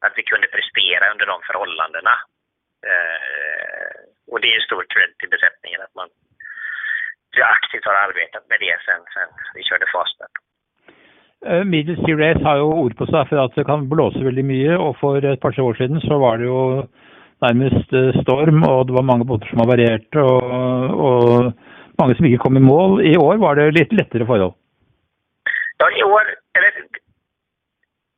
att 0.04 0.14
vi 0.18 0.22
kunde 0.30 0.48
prestera 0.56 1.12
under 1.12 1.26
de 1.32 1.38
förhållandena. 1.48 2.14
Eh, 2.90 3.96
och 4.30 4.40
det 4.40 4.50
är 4.54 4.60
stor 4.60 4.84
cred 4.92 5.12
till 5.18 5.34
besättningen 5.36 5.80
att 5.82 5.94
man 6.00 6.08
aktivt 7.56 7.84
har 7.84 7.94
arbetat 8.06 8.44
med 8.48 8.58
det 8.60 8.76
sen, 8.86 9.02
sen 9.14 9.28
vi 9.54 9.62
körde 9.62 9.86
Fastback. 9.92 10.34
Eh, 11.46 11.64
Middle 11.64 11.96
Sea 11.96 12.16
Race 12.16 12.44
har 12.44 12.56
jo 12.56 12.68
ord 12.82 12.96
på 12.96 13.06
seg 13.10 13.28
for 13.28 13.42
at 13.42 13.56
det 13.58 13.66
kan 13.68 13.88
blåse 13.90 14.22
veldig 14.24 14.44
mye. 14.44 14.76
og 14.76 14.96
For 15.00 15.20
et 15.20 15.40
par-tre 15.40 15.62
år 15.62 15.76
siden 15.80 16.00
så 16.00 16.18
var 16.18 16.40
det 16.40 16.48
jo 16.48 16.60
nærmest 17.46 17.96
eh, 17.96 18.20
storm, 18.22 18.62
og 18.68 18.86
det 18.86 18.96
var 18.98 19.10
mange 19.10 19.26
båter 19.28 19.48
som 19.50 19.62
havarerte. 19.62 20.22
Og, 20.22 20.44
og 21.08 21.52
mange 21.98 22.16
som 22.16 22.28
ikke 22.28 22.42
kom 22.44 22.56
i 22.58 22.68
mål. 22.72 23.00
I 23.12 23.16
år 23.16 23.40
var 23.44 23.58
det 23.58 23.74
litt 23.78 23.92
lettere 23.96 24.28
forhold. 24.28 24.54
Ja, 25.80 25.86
i 25.92 26.02
år, 26.02 26.24
eller, 26.56 26.72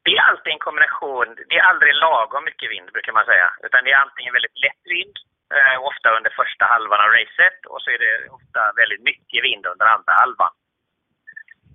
det 0.04 0.16
är 0.16 0.28
alltid 0.30 0.52
en 0.52 0.66
kombination. 0.68 1.28
Det 1.48 1.56
är 1.58 1.70
aldrig 1.70 1.94
lagom 1.94 2.44
mycket 2.44 2.70
vind 2.70 2.88
brukar 2.96 3.12
man 3.12 3.30
säga. 3.32 3.48
Utan 3.66 3.84
det 3.84 3.90
är 3.92 4.04
antingen 4.06 4.32
väldigt 4.36 4.58
lätt 4.64 4.84
vind, 4.94 5.14
ofte 5.50 5.88
ofta 5.90 6.08
under 6.16 6.30
första 6.40 6.64
halvan 6.72 7.04
av 7.04 7.10
racet 7.18 7.60
och 7.72 7.80
så 7.82 7.88
är 7.90 7.98
det 8.04 8.14
ofta 8.38 8.60
väldigt 8.80 9.02
mycket 9.10 9.40
vind 9.46 9.66
under 9.72 9.86
andra 9.94 10.12
halvan. 10.20 10.52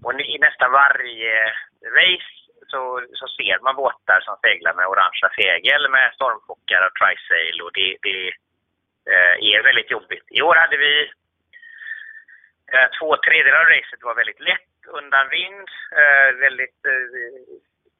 Och 0.03 0.13
i 0.33 0.37
nästan 0.47 0.71
varje 0.71 1.35
race 1.99 2.42
så, 2.73 2.81
så 3.19 3.25
ser 3.37 3.57
man 3.65 3.75
båtar 3.81 4.19
som 4.21 4.35
seglar 4.45 4.73
med 4.73 4.87
orangea 4.91 5.29
segel 5.39 5.83
med 5.95 6.13
stormfockar 6.17 6.81
och 6.87 6.95
trisail 6.99 7.57
och 7.65 7.73
det, 7.77 7.89
det 8.07 8.19
eh, 9.13 9.35
är 9.51 9.67
väldigt 9.69 9.91
jobbigt. 9.95 10.27
I 10.37 10.41
år 10.41 10.55
hade 10.63 10.77
vi 10.85 10.93
eh, 12.73 12.87
två 12.97 13.09
tredjedelar 13.17 13.61
av 13.63 13.73
racet 13.75 14.03
var 14.03 14.15
väldigt 14.21 14.43
lätt 14.49 14.73
undan 14.99 15.29
vind, 15.29 15.67
eh, 16.01 16.29
väldigt 16.45 16.79
eh, 16.93 17.07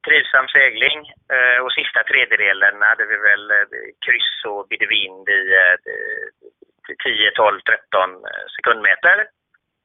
trivsam 0.06 0.48
segling 0.48 1.00
eh, 1.34 1.58
och 1.64 1.72
sista 1.72 2.00
tredjedelen 2.10 2.82
hade 2.82 3.04
vi 3.06 3.16
väl 3.16 3.50
eh, 3.50 3.66
kryss 4.06 4.34
och 4.44 4.66
bidde 4.68 4.86
vind 4.86 5.28
i 5.28 5.42
10, 7.04 7.30
12, 7.30 7.60
13 7.60 8.10
sekundmeter. 8.56 9.16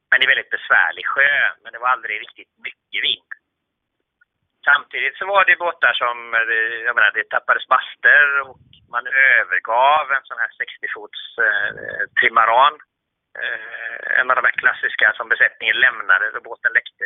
Men 0.09 0.19
det 0.19 0.25
är 0.25 0.33
väldigt 0.33 0.55
besvärlig 0.57 1.05
sjö, 1.07 1.31
men 1.63 1.71
det 1.73 1.79
var 1.79 1.87
aldrig 1.87 2.21
riktigt 2.21 2.53
mycket 2.67 3.01
vind. 3.07 3.31
Samtidigt 4.69 5.17
så 5.17 5.25
var 5.33 5.41
det 5.45 5.63
båtar 5.65 5.93
som, 6.03 6.17
eh, 6.33 6.77
jag 6.87 6.95
menar, 6.95 7.11
det 7.17 7.29
tappades 7.35 7.65
master 7.75 8.25
och 8.43 8.57
man 8.93 9.05
övergav 9.31 10.03
en 10.15 10.25
sån 10.29 10.41
här 10.43 10.51
60-fots 10.61 11.21
eh, 11.45 12.03
trimaran. 12.19 12.73
Eh, 13.41 14.19
en 14.19 14.29
av 14.29 14.35
de 14.37 14.43
här 14.47 14.59
klassiska 14.61 15.07
som 15.17 15.27
besättningen 15.33 15.77
lämnade 15.85 16.25
då 16.35 16.39
båten 16.49 16.71
läckte. 16.79 17.05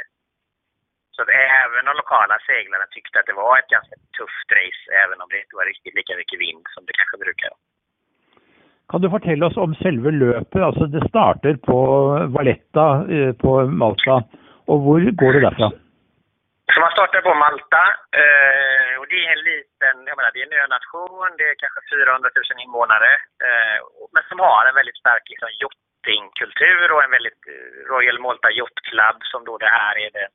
Så 1.16 1.20
att 1.22 1.32
även 1.62 1.86
de 1.90 1.94
lokala 2.02 2.38
seglarna 2.50 2.86
tyckte 2.96 3.20
att 3.20 3.30
det 3.30 3.42
var 3.44 3.54
ett 3.58 3.74
ganska 3.76 3.96
tufft 4.18 4.50
race, 4.60 4.84
även 5.04 5.18
om 5.22 5.28
det 5.30 5.40
inte 5.44 5.56
var 5.60 5.66
riktigt 5.72 5.96
lika 6.00 6.14
mycket 6.22 6.40
vind 6.46 6.64
som 6.74 6.82
det 6.88 6.96
kanske 7.00 7.18
brukar. 7.26 7.52
Kan 8.90 9.02
du 9.02 9.10
berätta 9.10 9.46
oss 9.46 9.58
om 9.58 9.76
själva 9.76 10.10
löpet? 10.10 10.62
Alltså 10.62 10.86
Det 10.96 11.10
startar 11.10 11.54
på 11.70 11.78
Valletta 12.36 12.88
eh, 13.16 13.34
på 13.44 13.52
Malta. 13.82 14.16
och 14.70 14.80
var 14.86 15.00
går 15.22 15.34
det 15.34 15.42
därifrån? 15.48 15.83
Så 16.74 16.80
man 16.80 16.92
startar 16.92 17.22
på 17.22 17.34
Malta 17.34 17.84
eh, 18.22 18.94
och 19.00 19.08
det 19.12 19.20
är 19.26 19.32
en 19.38 19.44
liten, 19.52 19.96
jag 20.10 20.18
menar, 20.18 20.32
det 20.34 20.42
är 20.42 20.48
en 20.48 20.66
önation, 20.68 21.38
det 21.38 21.46
är 21.50 21.56
kanske 21.64 21.80
400 21.90 22.30
000 22.36 22.66
invånare, 22.66 23.12
eh, 23.48 23.80
men 24.14 24.24
som 24.30 24.40
har 24.40 24.64
en 24.66 24.80
väldigt 24.80 25.02
stark 25.04 25.26
liksom, 25.30 25.50
yachtingkultur 25.62 26.92
och 26.92 27.04
en 27.04 27.16
väldigt 27.18 27.44
eh, 27.54 27.70
Royal 27.92 28.20
Malta 28.20 28.50
Yacht 28.52 28.78
Club 28.90 29.18
som 29.32 29.42
då 29.46 29.58
det 29.58 29.74
här 29.80 29.96
är 30.06 30.12
det 30.18 30.28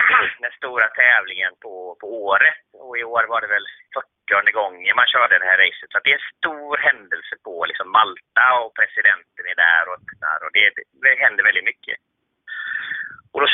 den 0.44 0.52
stora 0.60 0.86
tävlingen 0.88 1.52
på, 1.64 1.74
på 2.00 2.06
året. 2.30 2.64
Och 2.72 2.98
i 2.98 3.04
år 3.04 3.24
var 3.32 3.40
det 3.40 3.50
väl 3.56 3.66
40 4.28 4.52
gången 4.52 4.96
man 4.96 5.12
körde 5.14 5.38
det 5.38 5.50
här 5.50 5.58
racet. 5.64 5.90
Så 5.92 5.98
det 6.04 6.10
är 6.10 6.20
en 6.20 6.30
stor 6.38 6.76
händelse 6.76 7.34
på 7.44 7.64
liksom 7.64 7.88
Malta 7.98 8.46
och 8.62 8.74
presidenten 8.78 9.44
är 9.52 9.58
där 9.66 9.84
och, 9.90 10.00
där, 10.24 10.38
och 10.44 10.52
det, 10.56 10.66
det 11.02 11.22
händer 11.24 11.44
väldigt 11.44 11.70
mycket. 11.70 11.96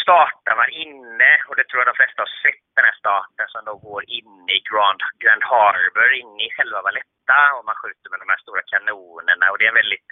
Startar 0.09 0.57
man 0.57 0.71
inne, 0.85 1.31
och 1.49 1.57
det 1.57 1.65
tror 1.67 1.81
jag 1.81 1.91
de 1.91 2.01
flesta 2.01 2.23
har 2.23 2.33
sett 2.45 2.67
den 2.77 2.85
här 2.89 2.99
starten 3.03 3.47
som 3.49 3.65
då 3.65 3.75
går 3.89 4.03
inne 4.19 4.53
i 4.59 4.61
Grand, 4.71 5.01
Grand 5.23 5.45
Harbor, 5.53 6.11
inne 6.23 6.43
i 6.47 6.55
själva 6.57 6.83
Valletta 6.83 7.41
och 7.57 7.65
man 7.69 7.81
skjuter 7.81 8.11
med 8.11 8.21
de 8.21 8.29
här 8.33 8.43
stora 8.45 8.63
kanonerna 8.73 9.45
och 9.51 9.59
det 9.59 9.65
är 9.65 9.75
en 9.75 9.83
väldigt 9.83 10.11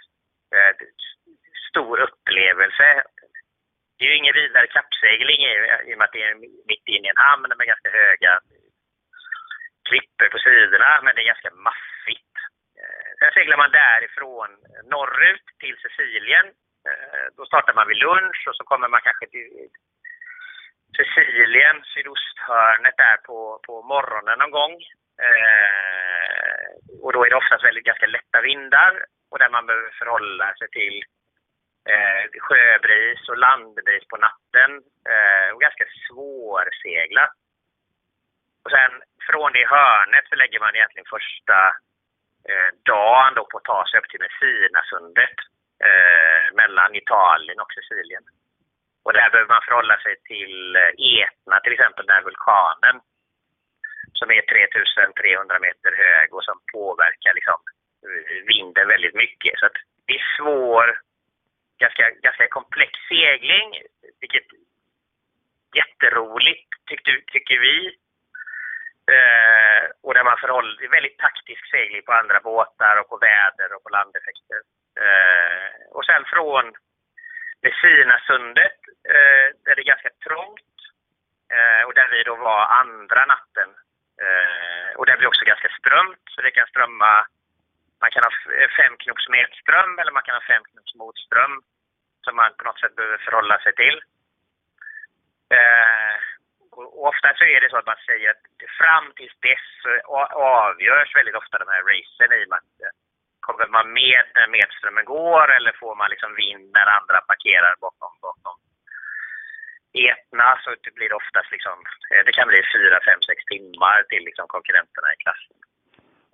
eh, 0.55 0.73
stor 1.69 1.95
upplevelse 2.07 2.87
det 3.97 4.05
är 4.05 4.09
ju 4.09 4.17
ingen 4.17 4.39
vidare 4.41 4.67
kappsegling 4.67 5.39
i, 5.51 5.53
i 5.87 5.93
och 5.93 5.97
med 5.97 6.05
att 6.05 6.17
det 6.17 6.23
är 6.23 6.35
mitt 6.71 6.87
inne 6.87 7.07
i 7.07 7.13
en 7.13 7.25
hamn 7.27 7.53
med 7.57 7.67
ganska 7.67 7.89
höga 7.89 8.39
klippor 9.89 10.27
på 10.29 10.37
sidorna, 10.37 11.01
men 11.03 11.15
det 11.15 11.21
är 11.21 11.33
ganska 11.33 11.51
maffigt. 11.67 12.35
Eh, 12.79 13.09
sen 13.19 13.31
seglar 13.33 13.57
man 13.57 13.71
därifrån 13.71 14.49
norrut 14.93 15.47
till 15.61 15.77
Sicilien. 15.83 16.45
Eh, 16.89 17.25
då 17.37 17.45
startar 17.45 17.73
man 17.73 17.87
vid 17.87 17.97
lunch 17.97 18.39
och 18.49 18.55
så 18.55 18.63
kommer 18.63 18.87
man 18.87 19.01
kanske 19.01 19.25
till 19.27 19.69
Sicilien, 20.97 21.83
sydosthörnet 21.93 22.97
där 22.97 23.17
på, 23.17 23.59
på 23.67 23.81
morgonen 23.81 24.39
någon 24.39 24.51
gång. 24.51 24.73
Eh, 25.27 26.67
och 27.03 27.13
då 27.13 27.25
är 27.25 27.29
det 27.29 27.35
oftast 27.35 27.63
väldigt 27.63 27.89
ganska 27.91 28.07
lätta 28.07 28.41
vindar 28.41 29.05
och 29.31 29.39
där 29.39 29.49
man 29.49 29.65
behöver 29.65 29.91
förhålla 29.99 30.53
sig 30.53 30.69
till 30.69 31.03
eh, 31.91 32.23
sjöbris 32.39 33.29
och 33.29 33.37
landbris 33.37 34.07
på 34.07 34.17
natten 34.17 34.71
eh, 35.11 35.49
och 35.53 35.61
ganska 35.61 35.85
svårseglat. 36.07 37.33
Och 38.63 38.71
sen 38.71 38.91
från 39.27 39.53
det 39.53 39.67
hörnet 39.67 40.25
så 40.29 40.35
lägger 40.35 40.59
man 40.59 40.75
egentligen 40.75 41.13
första 41.15 41.59
eh, 42.49 42.69
dagen 42.83 43.33
då 43.35 43.45
på 43.45 43.57
att 43.57 43.63
ta 43.63 43.85
sig 43.85 43.99
upp 43.99 44.09
till 44.09 44.25
Messinasundet 44.25 45.37
eh, 45.87 46.55
mellan 46.55 46.95
Italien 46.95 47.59
och 47.59 47.71
Sicilien. 47.73 48.23
Och 49.07 49.13
där 49.13 49.29
behöver 49.29 49.53
man 49.53 49.67
förhålla 49.67 49.97
sig 49.97 50.15
till 50.31 50.75
eh, 50.75 50.91
Etna, 51.21 51.59
till 51.59 51.73
exempel 51.73 52.05
den 52.05 52.15
här 52.15 52.27
vulkanen 52.29 52.95
som 54.19 54.31
är 54.31 54.41
3300 54.41 55.59
meter 55.59 55.91
hög 56.05 56.33
och 56.33 56.43
som 56.43 56.57
påverkar 56.73 57.33
liksom, 57.33 57.59
eh, 58.05 58.37
vinden 58.53 58.87
väldigt 58.87 59.15
mycket. 59.15 59.59
Så 59.59 59.65
att 59.65 59.77
det 60.07 60.13
är 60.13 60.25
svår 60.37 60.87
ganska, 61.83 62.05
ganska 62.09 62.47
komplex 62.47 62.91
segling, 63.09 63.69
vilket 64.21 64.47
jätteroligt 65.79 66.69
tyckte, 66.89 67.11
tycker 67.27 67.59
vi. 67.59 67.77
Eh, 69.15 69.83
och 70.03 70.13
där 70.13 70.23
man 70.23 70.37
förhåller, 70.43 70.77
det 70.77 70.85
är 70.85 70.97
väldigt 70.99 71.19
taktisk 71.27 71.63
segling 71.71 72.03
på 72.05 72.13
andra 72.13 72.39
båtar 72.39 72.95
och 72.99 73.09
på 73.09 73.17
väder 73.17 73.69
och 73.75 73.83
på 73.83 73.89
landeffekter. 73.89 74.59
Eh, 75.03 75.71
och 75.95 76.05
sen 76.05 76.23
från 76.33 76.65
Messinasundet, 77.61 78.79
eh, 79.13 79.47
där 79.63 79.75
det 79.75 79.81
är 79.81 79.93
ganska 79.93 80.09
trångt 80.27 80.77
eh, 81.55 81.81
och 81.87 81.93
där 81.93 82.09
vi 82.11 82.23
då 82.23 82.35
var 82.35 82.65
andra 82.65 83.25
natten. 83.25 83.69
Eh, 84.23 84.89
och 84.97 85.05
där 85.05 85.17
blir 85.17 85.27
också 85.27 85.45
ganska 85.45 85.69
strömt, 85.79 86.23
så 86.29 86.41
det 86.41 86.51
kan 86.51 86.67
strömma 86.67 87.27
man 88.01 88.11
kan 88.11 88.23
ha 88.27 88.31
eh, 88.57 88.69
fem 88.79 88.93
knops 88.97 89.29
medström 89.29 89.99
eller 89.99 90.11
man 90.11 90.23
kan 90.23 90.35
ha 90.35 90.41
fem 90.41 90.63
knops 90.63 90.95
motström 90.95 91.61
som 92.23 92.35
man 92.35 92.53
på 92.57 92.63
något 92.63 92.79
sätt 92.79 92.95
behöver 92.95 93.17
förhålla 93.17 93.57
sig 93.59 93.73
till. 93.75 93.97
Eh, 95.57 96.15
och 96.71 97.07
ofta 97.11 97.33
så 97.37 97.43
är 97.43 97.61
det 97.61 97.69
så 97.69 97.77
att 97.77 97.91
man 97.93 98.05
säger 98.05 98.29
att 98.31 98.45
fram 98.79 99.11
tills 99.15 99.39
dess 99.39 99.69
avgörs 100.61 101.15
väldigt 101.15 101.35
ofta 101.41 101.57
de 101.57 101.67
här 101.67 101.83
racen 101.91 102.31
i 102.37 102.45
och 102.45 102.49
med 102.49 102.57
att 102.57 102.75
eh, 102.85 102.93
kommer 103.47 103.67
man 103.77 103.87
med 104.01 104.21
när 104.35 104.47
medströmmen 104.57 105.05
går 105.15 105.45
eller 105.55 105.71
får 105.81 105.95
man 106.01 106.09
liksom 106.13 106.31
vind 106.43 106.65
när 106.77 106.87
andra 106.97 107.19
parkerar 107.29 107.73
bakom, 107.85 108.13
bakom 108.27 108.57
Etna 110.05 110.47
så 110.63 110.69
det 110.85 110.93
blir 110.97 111.11
oftast 111.19 111.49
liksom, 111.55 111.77
eh, 112.11 112.21
det 112.25 112.33
kan 112.37 112.47
bli 112.51 112.61
fyra, 112.75 112.97
fem, 113.09 113.21
sex 113.29 113.39
timmar 113.53 113.97
till 114.09 114.23
liksom 114.29 114.45
konkurrenterna 114.55 115.07
i 115.15 115.17
klassen. 115.23 115.57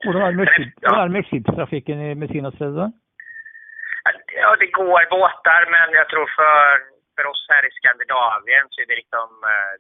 Er 0.06 0.14
det 0.14 0.38
med, 0.40 0.50
skip, 0.54 0.74
ja. 0.82 1.08
med 1.08 2.12
i 2.12 2.16
Messinastredet? 2.22 2.92
Ja, 4.42 4.50
det 4.62 4.72
går 4.82 5.02
båtar, 5.18 5.62
men 5.76 5.88
jag 6.00 6.08
tror 6.10 6.28
för, 6.40 6.68
för 7.16 7.26
oss 7.32 7.44
här 7.54 7.64
i 7.70 7.72
Skandinavien 7.78 8.66
så 8.70 8.78
är 8.82 8.88
det 8.92 9.02
liksom, 9.04 9.28
eh, 9.52 9.72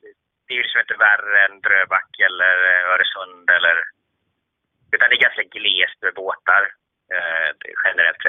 det 0.46 0.54
är 0.54 0.63
liksom 0.66 0.84
inte 0.86 1.04
värre 1.08 1.38
än 1.46 1.56
Dröback 1.66 2.12
eller 2.28 2.56
eh, 2.72 2.92
Öresund 2.94 3.50
eller... 3.58 3.78
Utan 4.94 5.10
det 5.10 5.16
är 5.16 5.28
ganska 5.28 5.46
glest 5.58 5.98
med 6.02 6.13
båtar 6.13 6.63
eh, 7.15 7.50
generellt 7.84 8.24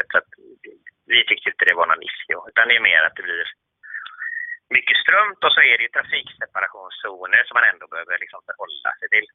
inte 1.55 1.65
det 1.65 1.81
var 1.81 1.87
någon 1.87 2.07
issue. 2.11 2.43
Utan 2.51 2.69
det 2.69 2.77
är 2.77 2.89
mer 2.91 3.03
att 3.03 3.17
det 3.17 3.23
blir 3.29 3.47
mycket 4.77 4.97
strömt 5.03 5.45
och 5.45 5.53
så 5.53 5.61
är 5.61 5.75
det 5.77 5.85
ju 5.87 5.93
trafikseparationszoner 5.97 7.43
som 7.45 7.55
man 7.59 7.71
ändå 7.73 7.87
behöver 7.87 8.19
liksom 8.19 8.41
förhålla 8.49 8.91
sig 9.01 9.09
till. 9.15 9.27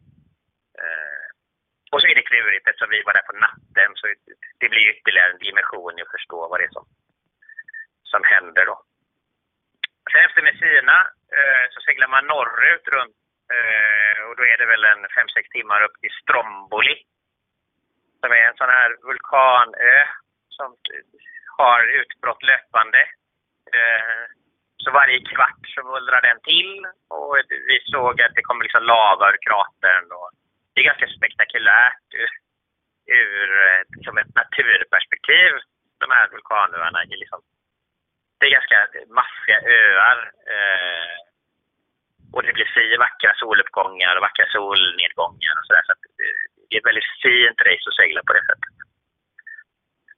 Eh, 0.81 1.27
och 1.91 2.01
så 2.01 2.07
är 2.07 2.15
det 2.15 2.29
klurigt 2.31 2.67
eftersom 2.67 2.93
vi 2.95 3.01
var 3.03 3.13
där 3.13 3.29
på 3.29 3.35
natten 3.45 3.89
så 3.95 4.05
det 4.59 4.69
blir 4.69 4.91
ytterligare 4.93 5.31
en 5.31 5.45
dimension 5.45 5.99
i 5.99 6.01
att 6.01 6.15
förstå 6.17 6.39
vad 6.47 6.59
det 6.59 6.67
är 6.69 6.77
som, 6.77 6.85
som 8.11 8.23
händer 8.33 8.65
då. 8.65 8.77
Sen 10.11 10.25
efter 10.25 10.41
Messina 10.41 10.97
eh, 11.37 11.65
så 11.73 11.79
seglar 11.81 12.07
man 12.07 12.27
norrut 12.27 12.87
runt 12.95 13.17
eh, 13.55 14.19
och 14.27 14.35
då 14.37 14.43
är 14.51 14.57
det 14.57 14.71
väl 14.73 14.83
en 14.83 15.03
5-6 15.05 15.51
timmar 15.55 15.81
upp 15.85 15.95
till 16.01 16.17
Stromboli. 16.21 16.97
Som 18.21 18.31
är 18.31 18.43
en 18.47 18.57
sån 18.57 18.69
här 18.69 18.89
vulkanö 19.07 20.05
som 20.49 20.75
har 21.57 21.81
utbrott 21.99 22.43
löpande. 22.43 23.01
Eh, 23.75 24.23
så 24.83 24.91
varje 24.91 25.19
kvart 25.19 25.63
så 25.75 25.83
mullrar 25.83 26.21
den 26.21 26.39
till 26.41 26.85
och 27.09 27.35
vi 27.71 27.77
såg 27.91 28.21
att 28.21 28.35
det 28.35 28.41
kom 28.41 28.61
liksom 28.61 28.83
lava 28.83 29.31
ur 29.31 29.39
kratern. 29.47 30.11
Och 30.11 30.29
det 30.73 30.81
är 30.81 30.91
ganska 30.91 31.07
spektakulärt 31.07 32.07
ur, 32.21 32.31
ur 33.19 33.47
liksom 33.95 34.17
ett 34.17 34.35
naturperspektiv. 34.35 35.51
De 35.99 36.11
här 36.11 36.27
vulkanöarna 36.27 37.01
är 37.01 37.17
liksom 37.23 37.41
det 38.39 38.45
är 38.45 38.59
ganska 38.59 38.88
maffiga 39.19 39.59
öar. 39.61 40.19
Eh, 40.55 41.15
och 42.33 42.43
det 42.43 42.53
blir 42.53 42.97
vackra 42.97 43.33
soluppgångar 43.35 44.15
och 44.15 44.21
vackra 44.21 44.45
solnedgångar 44.55 45.53
och 45.59 45.65
sådär. 45.67 45.83
Så, 45.85 45.93
så 45.93 46.48
det 46.69 46.75
är 46.75 46.81
ett 46.81 46.89
väldigt 46.91 47.13
fint 47.23 47.59
race 47.67 47.85
att 47.89 47.99
segla 48.01 48.21
på 48.27 48.33
det 48.33 48.45
sättet. 48.49 48.73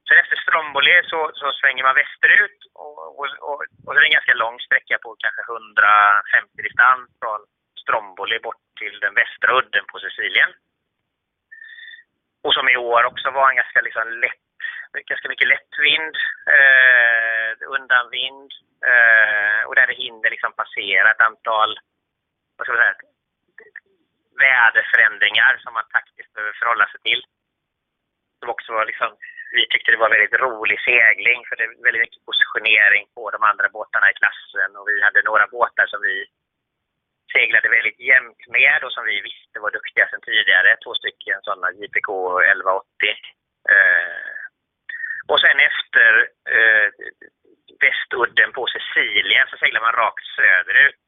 Sen 0.07 0.17
efter 0.23 0.37
Stromboli 0.43 0.95
så, 1.11 1.19
så 1.33 1.47
svänger 1.59 1.83
man 1.83 1.95
västerut 2.01 2.59
och, 2.83 3.19
och, 3.19 3.27
och, 3.49 3.59
och 3.85 3.91
det 3.93 3.97
är 3.97 4.01
det 4.01 4.07
en 4.11 4.19
ganska 4.19 4.33
lång 4.43 4.59
sträcka 4.59 4.97
på 5.03 5.09
kanske 5.23 5.41
150 5.41 6.61
distans 6.67 7.05
från 7.19 7.39
Stromboli 7.81 8.39
bort 8.39 8.63
till 8.79 8.95
den 8.99 9.13
västra 9.13 9.49
udden 9.59 9.85
på 9.91 9.99
Sicilien. 9.99 10.51
Och 12.43 12.53
som 12.53 12.69
i 12.69 12.77
år 12.77 13.03
också 13.03 13.27
var 13.31 13.49
en 13.49 13.61
ganska 13.61 13.81
liksom 13.81 14.05
lätt 14.23 14.45
ganska 15.11 15.29
mycket 15.29 15.47
lättvind, 15.47 16.15
eh, 16.57 17.51
undanvind 17.75 18.51
eh, 18.91 19.61
och 19.67 19.75
där 19.75 19.87
det 19.87 19.93
hinner 20.03 20.29
liksom 20.29 20.53
passera 20.53 21.11
ett 21.11 21.21
antal 21.21 21.79
vad 22.57 22.65
ska 22.65 22.73
man 22.73 22.83
säga, 22.83 23.10
väderförändringar 24.39 25.57
som 25.63 25.73
man 25.73 25.87
taktiskt 25.95 26.33
behöver 26.33 26.53
förhålla 26.59 26.85
sig 26.89 26.99
till. 27.07 27.21
Som 28.39 28.49
också 28.49 28.69
var 28.73 28.85
liksom, 28.85 29.09
vi 29.55 29.67
tyckte 29.67 29.91
det 29.91 30.03
var 30.03 30.15
väldigt 30.15 30.39
rolig 30.45 30.79
segling 30.89 31.39
för 31.47 31.55
det 31.55 31.63
är 31.63 31.83
väldigt 31.83 32.05
mycket 32.05 32.25
positionering 32.29 33.05
på 33.15 33.31
de 33.31 33.43
andra 33.43 33.67
båtarna 33.69 34.11
i 34.11 34.19
klassen 34.21 34.69
och 34.77 34.87
vi 34.89 35.01
hade 35.01 35.21
några 35.21 35.47
båtar 35.47 35.87
som 35.87 36.01
vi 36.01 36.15
seglade 37.33 37.69
väldigt 37.69 37.99
jämnt 37.99 38.41
med 38.47 38.79
och 38.83 38.93
som 38.93 39.05
vi 39.05 39.21
visste 39.21 39.59
var 39.59 39.71
duktiga 39.71 40.07
sedan 40.07 40.21
tidigare. 40.21 40.77
Två 40.83 40.93
stycken 40.93 41.37
sådana 41.41 41.71
JPK 41.71 42.09
1180. 42.09 42.85
Eh, 43.73 44.41
och 45.31 45.39
sen 45.39 45.57
efter 45.69 46.11
eh, 46.55 46.87
västudden 47.83 48.51
på 48.57 48.63
Sicilien 48.73 49.47
så 49.47 49.57
seglar 49.57 49.81
man 49.81 49.99
rakt 50.03 50.25
söderut. 50.37 51.00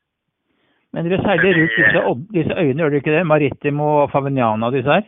Men 0.94 1.08
dere 1.10 1.18
seiler 1.26 1.58
ut 1.58 1.74
disse, 1.78 2.02
disse 2.36 2.54
øyene, 2.62 2.80
gjør 2.82 2.92
dere 2.94 3.02
ikke 3.02 3.16
det? 3.16 3.26
Maritimo 3.26 3.86
og 4.04 4.12
Favignana 4.14 4.70
disse 4.76 4.92
her? 4.96 5.06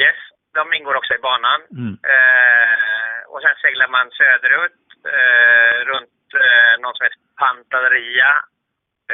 Yes, 0.00 0.20
de 0.56 0.62
ingår 0.76 0.96
också 0.96 1.14
i 1.14 1.24
banan. 1.28 1.60
Mm. 1.80 1.94
Eh, 2.12 3.20
och 3.32 3.40
sen 3.42 3.56
seglar 3.62 3.88
man 3.88 4.10
söderut 4.10 4.80
eh, 5.14 5.78
runt 5.90 6.26
eh, 6.44 6.74
någon 6.82 6.94
som 6.94 7.04
heter 7.04 7.22
Pantaria. 7.40 8.32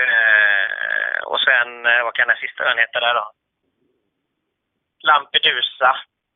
Eh, 0.03 1.19
och 1.33 1.41
sen, 1.47 1.87
eh, 1.87 2.03
vad 2.05 2.15
kan 2.15 2.29
den 2.29 2.43
sista 2.45 2.65
ön 2.65 2.79
heta 2.79 3.01
där 3.01 3.15
då? 3.15 3.27
Lampedusa. 5.09 5.93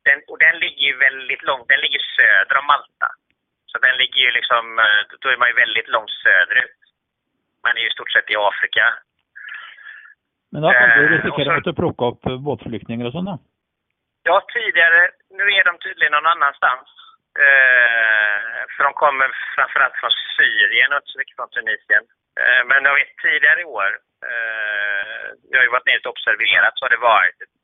Den, 0.07 0.19
och 0.31 0.39
den 0.39 0.57
ligger 0.59 0.85
ju 0.91 0.97
väldigt 0.97 1.43
långt, 1.43 1.69
den 1.69 1.81
ligger 1.81 2.03
söder 2.17 2.59
om 2.59 2.67
Malta. 2.67 3.09
Så 3.71 3.79
den 3.79 3.97
ligger 3.97 4.21
ju 4.27 4.31
liksom, 4.31 4.79
eh, 4.79 5.03
då 5.21 5.29
är 5.29 5.37
man 5.37 5.49
ju 5.49 5.55
väldigt 5.55 5.89
långt 5.89 6.11
söderut. 6.11 6.81
Man 7.63 7.77
är 7.77 7.81
ju 7.81 7.89
i 7.89 7.97
stort 7.97 8.13
sett 8.13 8.31
i 8.31 8.37
Afrika. 8.37 8.87
Men 10.53 10.63
då 10.63 10.69
kan 10.73 10.89
du 10.89 11.03
risikera 11.17 11.53
eh, 11.53 11.59
att 11.59 11.77
plocka 11.77 12.05
upp 12.11 12.23
båtflyktingar 12.47 13.07
och 13.07 13.13
sådana? 13.13 13.39
Ja, 14.23 14.37
tidigare, 14.55 15.01
nu 15.39 15.45
är 15.59 15.65
de 15.65 15.79
tydligen 15.79 16.13
någon 16.13 16.33
annanstans. 16.35 16.89
Eh, 17.45 18.61
för 18.73 18.83
de 18.85 18.93
kommer 19.03 19.29
framförallt 19.57 19.97
från 20.01 20.15
Syrien 20.37 20.93
och 20.93 20.99
inte 20.99 21.13
så 21.13 21.19
mycket 21.19 21.37
från 21.37 21.51
Tunisien. 21.51 22.05
Eh, 22.41 22.63
men 22.69 22.85
jag 22.85 22.95
vet 22.95 23.17
tidigare 23.27 23.61
i 23.61 23.71
år, 23.79 23.91
eh, 24.31 25.27
jag 25.51 25.59
har 25.59 25.67
ju 25.67 25.75
varit 25.77 25.87
nere 25.87 26.05
och 26.05 26.15
observerat, 26.15 26.75
så 26.75 26.85
har 26.85 26.91
det 26.91 27.09
varit 27.15 27.39
ett 27.43 27.57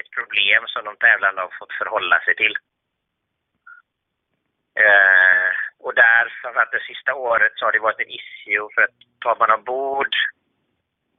ett 0.00 0.10
problem 0.18 0.62
som 0.66 0.84
de 0.84 0.96
tävlande 0.96 1.40
har 1.40 1.52
fått 1.58 1.72
förhålla 1.72 2.20
sig 2.20 2.34
till. 2.36 2.54
Eh, 4.84 5.50
och 5.78 5.94
där, 5.94 6.24
framförallt 6.40 6.72
det 6.72 6.88
sista 6.90 7.14
året, 7.14 7.52
så 7.56 7.64
har 7.64 7.72
det 7.72 7.78
varit 7.88 8.00
en 8.00 8.16
issue 8.20 8.68
för 8.74 8.82
att 8.82 8.98
tar 9.20 9.36
man 9.38 9.50
ombord 9.58 10.14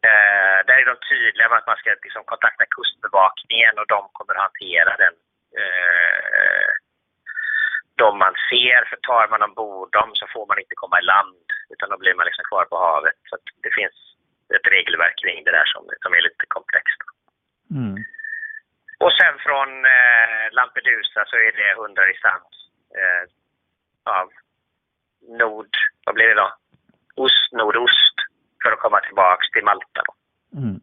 eh, 0.07 0.57
där 0.67 0.77
är 0.81 0.91
de 0.91 0.97
tydliga 1.09 1.49
med 1.49 1.57
att 1.57 1.71
man 1.71 1.81
ska 1.81 1.89
liksom, 2.03 2.23
kontakta 2.23 2.65
Kustbevakningen 2.75 3.75
och 3.79 3.87
de 3.95 4.01
kommer 4.17 4.33
att 4.35 4.47
hantera 4.47 4.91
den 5.03 5.15
eh, 5.59 6.71
de 8.01 8.09
man 8.23 8.35
ser, 8.49 8.79
för 8.89 8.97
tar 8.97 9.27
man 9.27 9.45
ombord 9.47 9.91
dem 9.91 10.09
så 10.13 10.25
får 10.33 10.45
man 10.47 10.59
inte 10.59 10.75
komma 10.81 10.99
i 10.99 11.03
land 11.13 11.45
utan 11.73 11.89
då 11.89 11.97
blir 11.97 12.15
man 12.15 12.25
liksom 12.25 12.45
kvar 12.49 12.65
på 12.65 12.77
havet. 12.85 13.19
Så 13.29 13.35
det 13.63 13.73
finns 13.79 13.97
ett 14.55 14.67
regelverk 14.75 15.15
kring 15.23 15.43
det 15.43 15.51
där 15.57 15.67
som, 15.73 15.83
som 16.03 16.13
är 16.13 16.21
lite 16.21 16.45
komplext. 16.47 16.99
Mm. 17.77 17.95
Och 19.03 19.13
sen 19.19 19.35
från 19.45 19.69
eh, 19.85 20.45
Lampedusa 20.57 21.21
så 21.27 21.35
är 21.35 21.51
det 21.59 21.71
100 21.71 22.05
distans 22.05 22.47
eh, 22.99 23.23
av 24.19 24.27
nord, 25.41 25.73
vad 26.05 26.15
blir 26.15 26.27
det 26.27 26.41
då? 26.43 26.49
Ost, 27.15 27.51
nordost 27.51 28.14
för 28.65 28.73
att 28.73 28.85
komma 28.85 28.99
tillbaks 28.99 29.45
till 29.51 29.63
Malta. 29.63 30.01
Då. 30.07 30.13
Mm. 30.61 30.79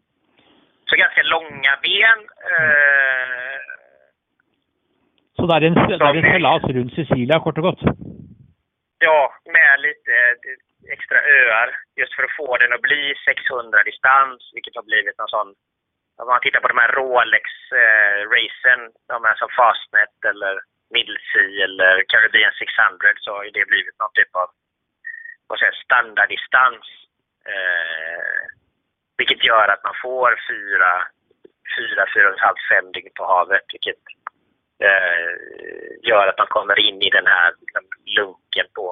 Så 0.89 0.97
ganska 0.97 1.23
långa 1.23 1.73
ben. 1.87 2.21
Eh, 2.53 3.59
så 5.37 5.47
det 5.47 5.55
är 5.55 5.63
en, 5.63 5.75
det 5.75 6.05
är 6.05 6.17
en 6.17 6.33
seilas 6.33 6.65
runt 6.77 6.95
Sicilia 6.95 7.41
kort 7.41 7.59
och 7.59 7.67
gott? 7.69 7.83
Ja, 8.99 9.21
med 9.57 9.81
lite 9.87 10.13
extra 10.95 11.19
öar 11.39 11.69
just 12.01 12.15
för 12.17 12.25
att 12.25 12.37
få 12.41 12.57
den 12.57 12.73
att 12.73 12.87
bli 12.89 13.03
600 13.29 13.83
distans, 13.91 14.39
vilket 14.55 14.77
har 14.77 14.87
blivit 14.91 15.19
en 15.23 15.33
sån 15.35 15.55
om 16.21 16.29
man 16.29 16.41
tittar 16.45 16.61
på 16.61 16.69
de 16.69 16.79
här 16.83 16.93
Rolex-racen, 16.99 18.81
eh, 18.87 18.93
de 19.13 19.19
här 19.27 19.37
som 19.39 19.51
Fastnet 19.59 20.17
eller 20.31 20.55
Middlesea 20.95 21.65
eller 21.65 21.95
Caribbean 22.11 22.53
600 22.53 23.13
så 23.25 23.31
har 23.37 23.45
det 23.45 23.73
blivit 23.73 23.99
någon 23.99 24.15
typ 24.19 24.33
av 24.43 24.49
vad 25.47 25.59
säger, 25.59 25.73
standarddistans. 25.87 26.87
Eh, 27.51 28.43
vilket 29.19 29.45
gör 29.45 29.69
att 29.69 29.85
man 29.85 29.95
får 30.03 30.31
fyra, 30.51 30.93
fyra, 31.77 32.03
fyra 32.15 32.29
och 32.29 32.35
ett 32.35 32.47
halvt, 32.49 32.69
fem 32.73 32.93
dygn 32.93 33.13
på 33.15 33.25
havet. 33.25 33.67
Vilket 33.73 34.03
eh, 34.87 35.31
gör 36.09 36.27
att 36.29 36.39
man 36.39 36.47
kommer 36.57 36.79
in 36.89 37.03
i 37.03 37.11
den 37.11 37.27
här 37.27 37.55
liksom, 37.61 37.85
lunken 38.17 38.67
på, 38.75 38.87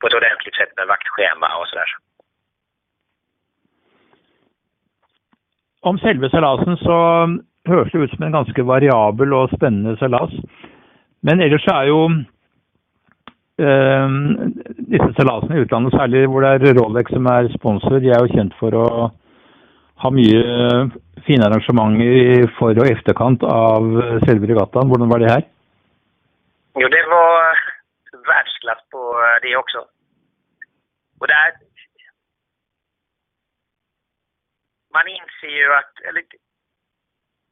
på 0.00 0.06
ett 0.06 0.14
ordentligt 0.14 0.56
sätt 0.56 0.72
med 0.76 0.86
vaktschema 0.86 1.48
och 1.60 1.68
sådär. 1.68 1.90
om 5.84 5.98
selve 5.98 6.30
seilasen 6.32 6.78
så 6.80 6.96
høres 7.68 7.92
det 7.92 7.98
ut 7.98 8.12
som 8.14 8.24
en 8.24 8.32
ganske 8.32 8.62
variabel 8.64 9.34
og 9.36 9.52
spennende 9.52 9.96
seilas. 10.00 10.32
Men 11.22 11.42
ellers 11.44 11.64
så 11.64 11.76
er 11.76 11.90
jo 11.92 12.00
disse 14.94 15.10
seilasene 15.16 15.58
i 15.58 15.64
utlandet, 15.64 15.94
særlig 15.98 16.26
hvor 16.30 16.44
det 16.44 16.70
er 16.70 16.78
Rolex 16.78 17.10
som 17.14 17.26
er 17.34 17.50
sponsor, 17.58 17.98
de 18.02 18.12
er 18.14 18.22
jo 18.22 18.34
kjent 18.34 18.54
for 18.60 18.76
å 18.78 18.86
ha 20.02 20.10
mye 20.12 20.42
fine 21.26 21.46
arrangementer 21.46 22.48
for 22.58 22.76
og 22.82 22.90
efterkant 22.90 23.44
av 23.48 23.84
eh, 24.02 24.18
selve 24.26 24.50
regattaen. 24.50 24.90
Hvordan 24.90 25.10
var 25.12 25.22
det 25.22 25.32
her? 25.32 25.44
Jo, 26.82 26.90
det 26.96 27.04
var 27.10 27.30
eh, 27.48 27.64
världsklass 28.30 28.82
på 28.94 29.02
eh, 29.24 29.38
det 29.42 29.56
också. 29.56 29.80
Och 31.20 31.26
där, 31.26 31.50
man 34.96 35.06
inser 35.08 35.52
ju 35.60 35.74
att, 35.74 35.94
eller, 36.08 36.22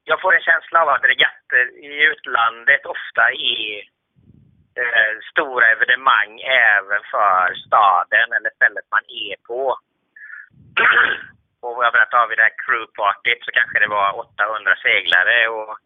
jag 0.04 0.20
får 0.20 0.34
en 0.34 0.46
känsla 0.50 0.82
av 0.82 0.88
att 0.88 1.04
regatter 1.12 1.64
i 1.88 1.92
utlandet 2.12 2.86
ofta 2.86 3.22
är 3.30 3.82
eh, 4.80 5.12
stora 5.30 5.66
evenemang 5.74 6.32
även 6.74 7.02
för 7.12 7.54
staden 7.66 8.28
eller 8.36 8.50
stället 8.50 8.86
man 8.90 9.04
är 9.26 9.36
på. 9.48 9.62
och 11.64 11.84
jag 11.84 11.92
menar, 11.92 12.06
tar 12.06 12.26
vi 12.28 12.36
det 12.36 12.48
här 12.48 12.60
crewpartyt 12.64 13.44
så 13.44 13.50
kanske 13.58 13.78
det 13.78 13.94
var 13.98 14.08
800 14.18 14.76
seglare 14.82 15.48
och 15.48 15.78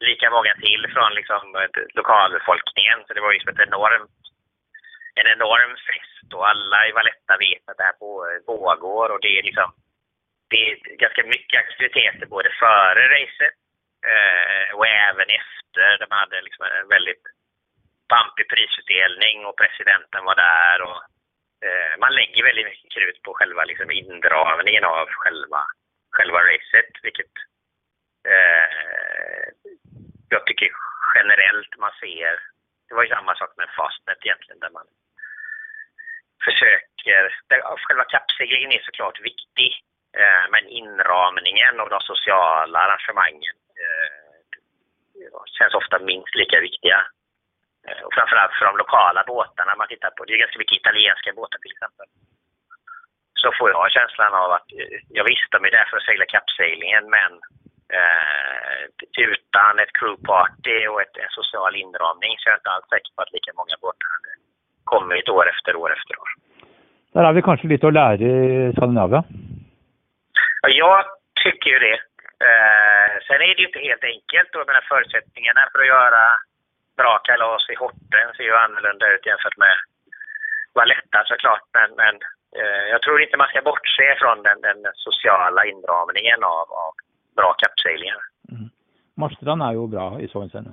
lika 0.00 0.30
många 0.30 0.54
till 0.54 0.82
från 0.94 1.14
liksom, 1.14 1.42
eh, 1.56 1.68
lokalbefolkningen. 1.98 2.98
Så 3.06 3.14
det 3.14 3.20
var 3.20 3.32
ju 3.32 3.40
som 3.40 3.52
ett 3.52 3.66
enormt, 3.68 4.20
en 5.20 5.28
enorm 5.36 5.72
fest 5.88 6.28
och 6.34 6.48
alla 6.48 6.88
i 6.88 6.92
Valletta 6.92 7.34
vet 7.46 7.64
att 7.68 7.78
det 7.78 7.88
här 7.88 7.98
pågår 8.46 9.08
eh, 9.08 9.14
och 9.14 9.20
det 9.20 9.38
är 9.38 9.42
liksom 9.42 9.70
det 10.50 10.60
är 10.70 10.96
ganska 11.04 11.22
mycket 11.34 11.60
aktiviteter 11.60 12.26
både 12.26 12.50
före 12.62 13.02
racet 13.14 13.56
eh, 14.12 14.76
och 14.76 14.86
även 14.86 15.28
efter. 15.40 15.88
De 16.00 16.06
hade 16.10 16.42
liksom 16.42 16.64
en 16.66 16.88
väldigt 16.88 17.24
pampig 18.12 18.46
prisutdelning 18.54 19.36
och 19.46 19.58
presidenten 19.62 20.22
var 20.28 20.36
där. 20.46 20.78
Och, 20.88 21.00
eh, 21.66 21.92
man 22.02 22.12
lägger 22.18 22.42
väldigt 22.48 22.68
mycket 22.70 22.92
krut 22.94 23.18
på 23.22 23.30
själva 23.34 23.62
liksom, 23.64 23.90
indragningen 23.90 24.84
av 24.84 25.06
själva, 25.20 25.62
själva 26.16 26.38
racet, 26.50 26.92
vilket 27.02 27.34
eh, 28.32 29.46
jag 30.28 30.46
tycker 30.46 30.68
generellt 31.14 31.72
man 31.78 31.92
ser. 32.00 32.34
Det 32.88 32.94
var 32.94 33.02
ju 33.04 33.08
samma 33.08 33.34
sak 33.34 33.52
med 33.56 33.68
Fastnet 33.76 34.18
egentligen, 34.24 34.60
där 34.60 34.70
man 34.70 34.86
försöker... 36.44 37.20
Själva 37.86 38.04
kappseglingen 38.04 38.72
är 38.72 38.82
såklart 38.82 39.20
viktig, 39.20 39.70
eh, 40.18 40.44
men 40.52 40.68
inramningen 40.68 41.80
av 41.80 41.88
de 41.88 42.00
sociala 42.00 42.78
arrangemangen 42.78 43.56
eh, 43.82 44.20
känns 45.58 45.74
ofta 45.74 45.98
minst 45.98 46.34
lika 46.34 46.60
viktiga. 46.60 47.06
Eh, 47.86 48.02
och 48.06 48.14
framförallt 48.16 48.54
för 48.58 48.64
de 48.66 48.76
lokala 48.82 49.22
båtarna 49.32 49.72
man 49.80 49.88
tittar 49.88 50.10
på. 50.10 50.20
Det 50.24 50.32
är 50.34 50.44
ganska 50.44 50.62
mycket 50.62 50.80
italienska 50.82 51.30
båtar 51.38 51.58
till 51.60 51.74
exempel. 51.76 52.06
Så 53.42 53.48
får 53.58 53.68
jag 53.70 53.96
känslan 53.98 54.32
av 54.42 54.50
att, 54.56 54.68
eh, 54.78 54.98
jag 55.18 55.24
visste 55.30 55.54
de 55.56 55.64
är 55.68 55.76
där 55.78 55.86
för 55.88 55.96
att 55.96 56.08
segla 56.10 56.26
kappseglingen 56.34 57.04
men 57.16 57.30
eh, 57.96 58.80
utan 59.30 59.72
ett 59.82 59.94
crewparty 59.98 60.78
och 60.90 61.00
ett, 61.04 61.16
en 61.24 61.34
social 61.40 61.74
inramning 61.84 62.32
så 62.38 62.44
är 62.44 62.52
jag 62.52 62.60
inte 62.60 62.74
alls 62.74 62.88
säker 62.90 63.10
på 63.14 63.22
att 63.22 63.34
lika 63.36 63.52
många 63.60 63.76
båtar 63.84 64.08
hade 64.14 64.32
kommit 64.92 65.28
år 65.36 65.46
efter 65.54 65.72
år 65.82 65.90
efter 65.98 66.14
år. 66.22 66.30
Där 67.12 67.24
har 67.24 67.32
vi 67.32 67.42
kanske 67.42 67.66
lite 67.66 67.86
att 67.86 67.98
lära 68.00 68.14
i 68.14 68.72
Skandinavien? 68.76 69.24
Ja, 70.62 70.68
jag 70.82 71.04
tycker 71.44 71.70
ju 71.70 71.78
det. 71.78 71.98
Eh, 72.48 73.10
sen 73.26 73.40
är 73.48 73.54
det 73.54 73.62
ju 73.62 73.66
inte 73.70 73.88
helt 73.88 74.04
enkelt 74.14 74.50
och 74.54 74.66
de 74.66 74.80
förutsättningarna 74.92 75.62
för 75.72 75.78
att 75.80 75.92
göra 75.96 76.22
bra 77.00 77.12
kalas 77.26 77.64
i 77.72 77.74
Horten 77.82 78.28
ser 78.36 78.44
ju 78.50 78.54
annorlunda 78.64 79.06
ut 79.14 79.26
jämfört 79.26 79.58
med 79.64 79.76
Valletta 80.78 81.20
såklart. 81.30 81.66
Men, 81.76 81.88
men 82.02 82.14
eh, 82.58 82.84
jag 82.92 83.00
tror 83.02 83.16
inte 83.22 83.36
man 83.36 83.52
ska 83.52 83.60
bortse 83.70 84.06
från 84.20 84.38
den, 84.46 84.58
den 84.68 84.80
sociala 85.06 85.62
inramningen 85.72 86.40
av, 86.56 86.66
av 86.84 86.92
bra 87.38 87.50
kappseglingar. 87.62 88.22
Mm. 88.52 88.68
Marstrand 89.20 89.62
är 89.62 89.72
ju 89.72 89.86
bra 89.94 90.20
i 90.24 90.28
så 90.28 90.40
hänseende. 90.40 90.72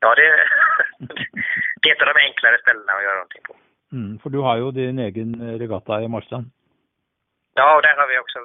Ja, 0.00 0.14
det, 0.14 0.28
det 1.80 1.88
är 1.88 1.94
ett 1.94 2.02
av 2.02 2.10
de 2.12 2.20
enklare 2.28 2.58
ställena 2.62 2.92
att 2.92 3.06
göra 3.06 3.18
någonting 3.20 3.44
på. 3.48 3.54
Mm, 3.92 4.18
för 4.18 4.30
du 4.30 4.38
har 4.38 4.56
ju 4.56 4.70
din 4.70 4.98
egen 4.98 5.58
regatta 5.58 6.02
i 6.02 6.08
Marstrand. 6.08 6.46
Ja, 7.54 7.76
och 7.76 7.82
där 7.82 7.96
har 8.00 8.08
vi 8.08 8.18
också 8.18 8.38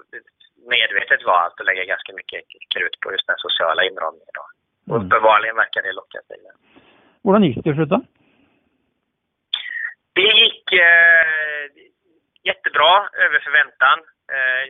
medvetet 0.75 1.21
valt 1.25 1.59
att 1.59 1.65
lägga 1.65 1.83
ganska 1.93 2.13
mycket 2.13 2.41
krut 2.73 2.95
på 3.01 3.11
just 3.11 3.27
den 3.27 3.39
sociala 3.45 3.81
inramningen. 3.83 4.33
Då. 4.39 4.45
Mm. 4.89 5.01
uppenbarligen 5.01 5.55
verkar 5.55 5.81
det 5.81 5.93
locka 5.93 6.19
sig. 6.27 6.37
Hur 7.23 7.39
gick 7.43 7.63
det 7.63 7.85
då? 7.85 8.01
Det 10.13 10.31
gick 10.41 10.73
eh, 10.73 11.65
jättebra, 12.43 13.09
över 13.25 13.39
förväntan. 13.39 13.97
Eh, 14.35 14.63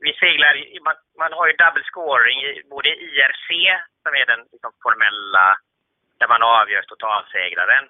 vi 0.00 0.12
seglar, 0.12 0.52
man, 0.84 0.96
man, 1.18 1.32
har 1.32 1.46
ju 1.46 1.52
double 1.52 1.84
scoring 1.90 2.38
i 2.42 2.62
både 2.70 2.88
IRC, 2.88 3.48
som 4.02 4.12
är 4.20 4.26
den 4.26 4.40
liksom, 4.52 4.72
formella, 4.82 5.56
där 6.18 6.28
man 6.28 6.42
avgör 6.42 6.82
totalsegraren, 6.82 7.84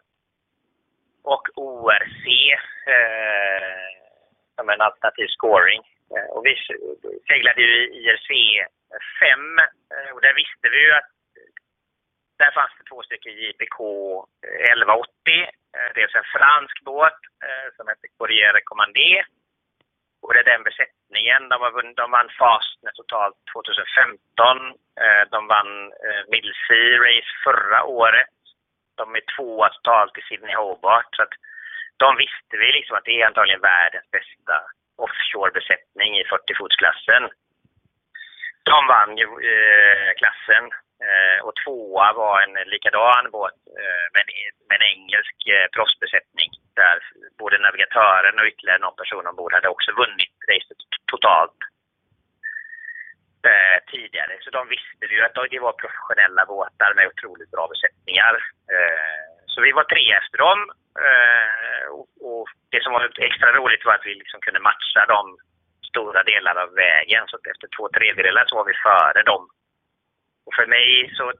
och 1.22 1.44
ORC, 1.54 2.24
eh, 2.94 3.88
som 4.56 4.68
en 4.68 4.80
alternativ 4.80 5.28
scoring. 5.36 5.82
Eh, 6.14 6.28
och 6.34 6.46
vi 6.46 6.54
seglade 7.28 7.60
ju 7.62 7.70
i 7.70 7.98
IRC 8.04 8.30
5 9.20 9.58
eh, 9.58 10.10
och 10.14 10.20
där 10.20 10.34
visste 10.34 10.66
vi 10.72 10.78
ju 10.86 10.92
att 10.92 11.10
där 12.38 12.50
fanns 12.50 12.72
det 12.78 12.84
två 12.90 13.02
stycken 13.02 13.32
JPK 13.32 13.78
1180. 14.70 15.48
Eh, 15.76 15.90
dels 15.94 16.14
en 16.14 16.32
fransk 16.36 16.76
båt 16.84 17.20
eh, 17.46 17.68
som 17.76 17.88
hette 17.88 18.08
Courrier 18.18 18.60
Commandé. 18.64 19.24
Och 20.22 20.34
det 20.34 20.40
är 20.40 20.52
den 20.52 20.68
besättningen. 20.70 21.48
De, 21.48 21.60
var, 21.60 21.94
de 22.00 22.10
vann 22.10 22.30
Fastnet 22.38 22.94
totalt 22.94 23.38
2015. 23.52 24.58
Eh, 25.02 25.24
de 25.30 25.46
vann 25.46 25.92
Middle 26.32 26.56
Sea 26.66 26.98
Race 27.06 27.32
förra 27.44 27.84
året. 27.84 28.36
De 28.94 29.14
är 29.14 29.24
tvåa 29.36 29.68
totalt 29.68 30.18
i 30.18 30.22
Sydney 30.22 30.54
Hobart. 30.54 31.10
Så 31.16 31.22
att 31.22 31.34
de 31.96 32.16
visste 32.16 32.54
vi 32.62 32.72
liksom 32.72 32.96
att 32.96 33.04
det 33.04 33.20
är 33.20 33.26
antagligen 33.26 33.60
världens 33.60 34.10
bästa 34.10 34.56
offshore-besättning 34.96 36.10
i 36.20 36.24
40-fotsklassen. 36.24 37.22
De 38.62 38.86
vann 38.86 39.16
ju 39.16 39.28
eh, 39.52 40.10
klassen 40.20 40.64
tvåa 41.94 42.12
var 42.12 42.40
en 42.42 42.68
likadan 42.68 43.30
båt 43.30 43.58
eh, 43.80 44.20
e- 44.20 44.64
med, 44.68 44.76
en 44.76 44.86
engelsk 44.94 45.38
eh, 45.46 45.66
proffsbesättning 45.74 46.50
där 46.80 46.98
både 47.38 47.58
navigatören 47.58 48.38
och 48.38 48.46
ytterligare 48.46 48.78
någon 48.78 49.00
person 49.00 49.26
ombord 49.26 49.52
hade 49.52 49.68
också 49.68 49.90
vunnit 49.92 50.34
racet 50.50 50.80
totalt 51.12 51.58
eh, 53.50 53.78
tidigare. 53.92 54.32
Så 54.40 54.50
de 54.50 54.68
visste 54.68 55.04
ju 55.14 55.22
att 55.22 55.34
det 55.50 55.58
var 55.66 55.72
professionella 55.72 56.46
båtar 56.46 56.94
med 56.94 57.06
otroligt 57.12 57.50
bra 57.50 57.64
besättningar. 57.74 58.34
Eh, 58.74 59.26
så 59.46 59.60
vi 59.60 59.72
var 59.72 59.84
tre 59.84 60.04
efter 60.20 60.38
dem. 60.38 60.58
Eh, 61.04 61.86
och, 61.98 62.08
och, 62.28 62.48
det 62.72 62.82
som 62.82 62.92
var 62.92 63.02
extra 63.30 63.52
roligt 63.52 63.84
var 63.84 63.94
att 63.94 64.06
vi 64.06 64.14
liksom 64.14 64.40
kunde 64.40 64.60
matcha 64.60 65.02
dem 65.14 65.26
stora 65.90 66.22
delar 66.22 66.54
av 66.64 66.70
vägen. 66.74 67.24
Så 67.26 67.36
efter 67.52 67.68
två 67.76 67.88
tredjedelar 67.88 68.44
så 68.46 68.56
var 68.56 68.64
vi 68.64 68.74
före 68.88 69.22
dem 69.22 69.44
och 70.46 70.54
för 70.54 70.66
mig 70.66 71.14
så... 71.16 71.32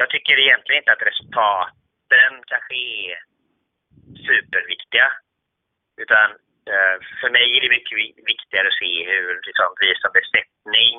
Jag 0.00 0.10
tycker 0.10 0.38
egentligen 0.38 0.80
inte 0.82 0.92
att 0.92 1.08
resultaten 1.10 2.32
kanske 2.52 2.74
är 2.74 3.18
superviktiga. 4.26 5.08
Utan 6.02 6.26
eh, 6.72 6.96
för 7.20 7.30
mig 7.30 7.56
är 7.56 7.60
det 7.60 7.76
mycket 7.76 7.96
viktigare 8.32 8.68
att 8.68 8.80
se 8.84 8.92
hur 9.10 9.40
liksom, 9.48 9.68
vi 9.80 9.90
som 10.02 10.12
besättning 10.20 10.96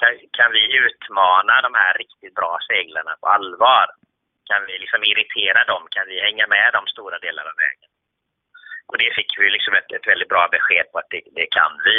kan, 0.00 0.12
kan 0.38 0.52
vi 0.52 0.62
utmana 0.86 1.54
de 1.66 1.74
här 1.74 1.94
riktigt 2.02 2.34
bra 2.34 2.58
seglarna 2.70 3.14
på 3.20 3.26
allvar. 3.36 3.86
Kan 4.48 4.66
vi 4.66 4.78
liksom 4.78 5.02
irritera 5.04 5.64
dem? 5.64 5.82
Kan 5.90 6.06
vi 6.06 6.20
hänga 6.20 6.46
med 6.46 6.72
dem 6.72 6.86
stora 6.86 7.18
delar 7.18 7.44
av 7.50 7.56
vägen? 7.64 7.90
Och 8.88 8.98
det 8.98 9.10
fick 9.14 9.30
vi 9.38 9.50
liksom 9.50 9.74
ett, 9.74 9.92
ett 9.92 10.06
väldigt 10.12 10.32
bra 10.34 10.48
besked 10.52 10.86
på 10.92 10.98
att 10.98 11.10
det, 11.10 11.22
det 11.38 11.46
kan 11.46 11.72
vi. 11.84 11.98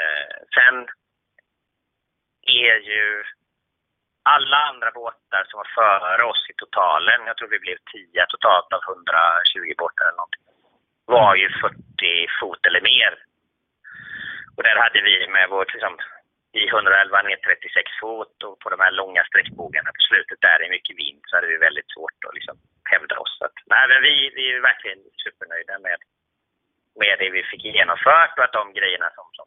Eh, 0.00 0.36
sen 0.56 0.76
är 2.42 2.76
ju 2.92 3.24
alla 4.22 4.56
andra 4.70 4.90
båtar 4.90 5.44
som 5.46 5.58
var 5.62 5.70
före 5.80 6.24
oss 6.24 6.46
i 6.50 6.54
totalen, 6.56 7.26
jag 7.26 7.36
tror 7.36 7.48
vi 7.48 7.58
blev 7.58 7.78
10 7.92 8.26
totalt 8.26 8.72
av 8.72 8.80
120 8.88 9.74
båtar 9.78 10.04
eller 10.04 10.16
någonting, 10.16 10.46
var 11.04 11.34
ju 11.34 11.48
40 11.48 12.26
fot 12.40 12.66
eller 12.66 12.80
mer. 12.80 13.12
Och 14.56 14.62
där 14.62 14.76
hade 14.84 15.00
vi 15.00 15.28
med 15.28 15.48
vårt 15.48 15.72
liksom, 15.74 15.96
i 16.52 16.62
111 16.68 17.22
ner 17.22 17.36
36 17.36 17.90
fot 18.00 18.42
och 18.46 18.58
på 18.58 18.68
de 18.70 18.80
här 18.80 18.92
långa 19.00 19.22
sträckbågarna 19.24 19.90
på 19.96 20.02
slutet 20.08 20.40
där 20.40 20.58
är 20.64 20.70
mycket 20.76 20.98
vind 20.98 21.20
så 21.26 21.36
hade 21.36 21.52
vi 21.52 21.66
väldigt 21.66 21.90
svårt 21.94 22.24
att 22.26 22.34
liksom 22.34 22.56
hävda 22.92 23.18
oss. 23.18 23.38
Så 23.38 23.44
att, 23.44 23.58
nej, 23.72 23.84
men 23.88 24.02
vi, 24.02 24.14
vi 24.36 24.44
är 24.54 24.60
verkligen 24.60 25.00
supernöjda 25.22 25.78
med, 25.78 25.98
med 27.00 27.14
det 27.18 27.30
vi 27.30 27.42
fick 27.42 27.64
genomfört 27.64 28.38
och 28.38 28.44
att 28.44 28.58
de 28.60 28.72
grejerna 28.72 29.08
som, 29.16 29.26
som 29.38 29.46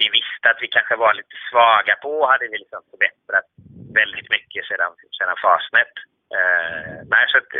vi 0.00 0.06
visste 0.18 0.44
att 0.50 0.62
vi 0.64 0.68
kanske 0.76 0.96
var 0.96 1.14
lite 1.14 1.36
svaga 1.50 1.94
på 2.04 2.12
hade 2.30 2.46
vi 2.52 2.58
liksom 2.58 2.80
förbättrat 2.90 3.46
väldigt 4.00 4.30
mycket 4.36 4.62
sedan, 4.68 4.92
sedan 5.18 5.36
Fastnet. 5.44 5.94
Eh, 6.36 6.94
nej, 7.12 7.24
så 7.28 7.38
att, 7.38 7.52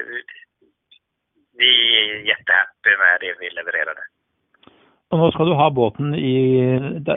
vi 1.60 1.70
är 2.00 2.04
jättehappy 2.32 2.90
med 3.02 3.14
det 3.20 3.34
vi 3.40 3.50
levererade. 3.50 4.02
Och 5.10 5.18
nu 5.18 5.30
ska 5.30 5.44
du 5.44 5.54
ha 5.54 5.70
båten 5.70 6.14
i, 6.14 6.40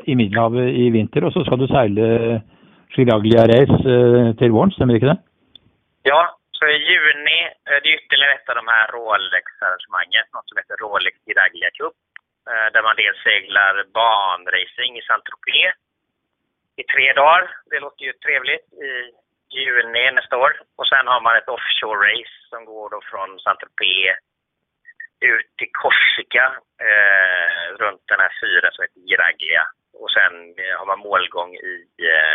i 0.05 0.15
Middelhavet 0.15 0.67
i 0.83 0.89
vinter 0.89 1.23
och 1.23 1.33
så 1.33 1.43
ska 1.43 1.55
du 1.55 1.67
segla 1.67 2.41
Giraglia 2.95 3.43
Race 3.53 3.79
eh, 3.93 4.35
till 4.39 4.51
våren, 4.51 4.71
stämmer 4.71 4.93
inte 4.93 5.05
det? 5.05 5.17
Ja, 6.03 6.21
så 6.51 6.65
i 6.65 6.77
juni, 6.89 7.39
eh, 7.69 7.77
det 7.83 7.89
är 7.89 7.99
ytterligare 7.99 8.33
ett 8.33 8.49
av 8.49 8.55
de 8.61 8.67
här 8.75 8.85
Rolex-arrangemangen, 8.95 10.25
något 10.33 10.47
som 10.49 10.57
heter 10.57 10.75
Rolex 10.83 11.15
Giraglia 11.25 11.69
Cup. 11.77 11.97
Eh, 12.51 12.67
där 12.73 12.83
man 12.83 12.95
dels 12.95 13.23
seglar 13.23 13.73
banracing 13.93 14.97
i 14.97 15.01
Saint-Tropez 15.01 15.73
i 16.81 16.83
tre 16.83 17.13
dagar. 17.13 17.43
Det 17.71 17.79
låter 17.79 18.03
ju 18.05 18.13
trevligt 18.13 18.67
i 18.87 18.91
juni 19.57 20.11
nästa 20.11 20.37
år. 20.37 20.51
Och 20.77 20.87
sen 20.87 21.07
har 21.07 21.21
man 21.21 21.37
ett 21.37 21.53
offshore-race 21.55 22.37
som 22.49 22.65
går 22.65 22.89
då 22.89 22.99
från 23.11 23.39
Saint-Tropez 23.39 24.15
ut 25.19 25.49
till 25.57 25.71
Korsika 25.81 26.45
eh, 26.87 27.75
runt 27.81 28.03
den 28.07 28.19
här 28.19 28.33
fyren 28.41 28.71
som 28.71 28.83
heter 28.83 29.01
Giraglia. 29.07 29.63
Och 30.01 30.11
sen 30.11 30.33
eh, 30.61 30.77
har 30.79 30.85
man 30.85 30.99
målgång 30.99 31.55
i 31.55 31.75
eh, 32.11 32.31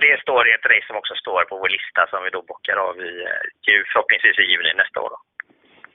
det 0.00 0.20
står 0.20 0.48
i 0.48 0.52
ett 0.52 0.70
race 0.72 0.86
som 0.86 0.96
också 0.96 1.14
står 1.14 1.44
på 1.44 1.56
vår 1.58 1.68
lista 1.68 2.06
som 2.10 2.24
vi 2.24 2.30
då 2.30 2.42
bockar 2.42 2.76
av 2.76 2.94
i, 3.00 3.12
eh, 3.22 3.84
förhoppningsvis 3.92 4.38
i 4.38 4.50
juni 4.52 4.72
nästa 4.74 5.00
år. 5.00 5.10
Då. 5.14 5.18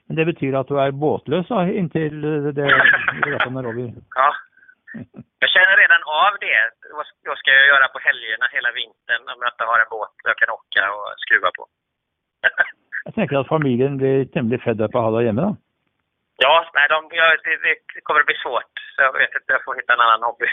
Men 0.07 0.15
det 0.15 0.25
betyder 0.25 0.57
att 0.59 0.67
du 0.67 0.79
är 0.79 0.91
båtlös 0.91 1.51
intill 1.51 2.21
det 2.57 2.65
regatta 3.25 3.49
Nairobi? 3.49 3.93
Ja. 4.15 4.29
Jag 5.39 5.49
känner 5.55 5.75
redan 5.83 6.01
av 6.23 6.33
det. 6.45 6.61
Vad 7.29 7.37
ska 7.37 7.51
jag 7.51 7.67
göra 7.73 7.87
på 7.93 7.99
helgerna 8.07 8.45
hela 8.55 8.71
vintern 8.79 9.23
om 9.33 9.39
jag 9.43 9.51
inte 9.53 9.69
har 9.71 9.79
en 9.79 9.91
båt 9.95 10.13
jag 10.23 10.37
kan 10.37 10.49
åka 10.59 10.83
och 10.95 11.07
skruva 11.23 11.49
på? 11.57 11.63
jag 13.05 13.15
tänker 13.15 13.35
att 13.37 13.47
familjen 13.47 13.97
blir 13.97 14.25
tämligen 14.25 14.63
fed 14.65 14.81
upp 14.81 14.95
att 14.95 15.01
ha 15.01 15.11
dig 15.11 15.25
hemma 15.25 15.41
då? 15.41 15.55
Ja, 16.37 16.55
nej, 16.73 16.87
de, 16.89 16.97
ja, 17.11 17.25
det, 17.43 17.55
det 17.95 18.01
kommer 18.03 18.19
att 18.19 18.25
bli 18.25 18.35
svårt. 18.43 18.73
Så 18.95 19.01
jag 19.01 19.13
vet 19.13 19.35
inte, 19.35 19.53
jag 19.53 19.63
får 19.63 19.75
hitta 19.75 19.93
en 19.93 20.05
annan 20.05 20.23
hobby. 20.27 20.49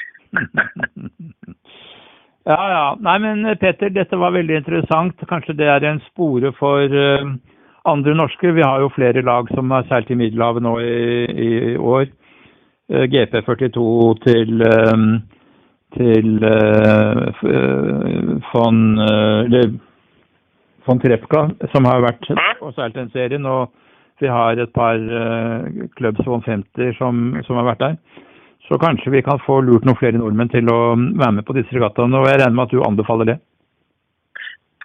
ja, 2.44 2.70
ja. 2.76 2.96
Nej, 3.00 3.18
men 3.18 3.58
Petter, 3.58 3.90
detta 3.90 4.16
var 4.16 4.30
väldigt 4.30 4.56
intressant. 4.56 5.16
Kanske 5.28 5.52
det 5.52 5.66
är 5.66 5.84
en 5.84 6.00
spore 6.00 6.52
för 6.52 6.94
uh, 6.94 7.34
andra 7.85 8.14
norske. 8.14 8.53
Vi 8.53 8.62
har 8.62 8.81
ju 8.81 8.90
flera 8.90 9.21
lag 9.21 9.49
som 9.49 9.71
har 9.71 9.83
seilt 9.83 10.11
i 10.11 10.14
Middelhavet 10.14 10.62
nu 10.62 10.81
i, 10.81 11.73
i 11.73 11.77
år. 11.77 12.07
GP42 12.88 14.14
till 14.25 14.62
um, 14.62 15.21
till 15.97 16.45
uh, 16.45 17.33
von, 18.53 18.99
uh, 18.99 19.71
von 20.85 21.01
Trepka, 21.01 21.51
som 21.73 21.85
har 21.85 22.01
varit 22.01 22.31
og 22.31 22.68
och 22.68 22.75
seilt 22.75 22.95
den 22.95 23.11
serien. 23.11 23.47
Og 23.47 23.73
vi 24.18 24.29
har 24.29 24.57
ett 24.57 24.73
par 24.73 24.97
uh, 24.97 25.88
Clubs 25.97 26.21
150 26.21 26.95
som, 26.99 27.42
som 27.45 27.57
har 27.57 27.64
varit 27.64 27.79
där. 27.79 27.97
Så 28.68 28.79
kanske 28.79 29.11
vi 29.11 29.23
kan 29.23 29.38
få 29.38 29.61
lurt 29.61 29.85
noen 29.85 29.97
fler 29.97 30.12
norrmän 30.12 30.49
til 30.49 30.64
att 30.64 30.95
mm, 30.95 31.18
vara 31.18 31.31
med 31.31 31.47
på 31.47 31.53
disse 31.53 31.75
regattaene. 31.75 32.18
Och 32.18 32.29
jag 32.29 32.40
regner 32.40 32.51
med 32.51 32.62
att 32.62 32.71
du 32.71 32.83
anbefaler 32.83 33.25
det. 33.25 33.38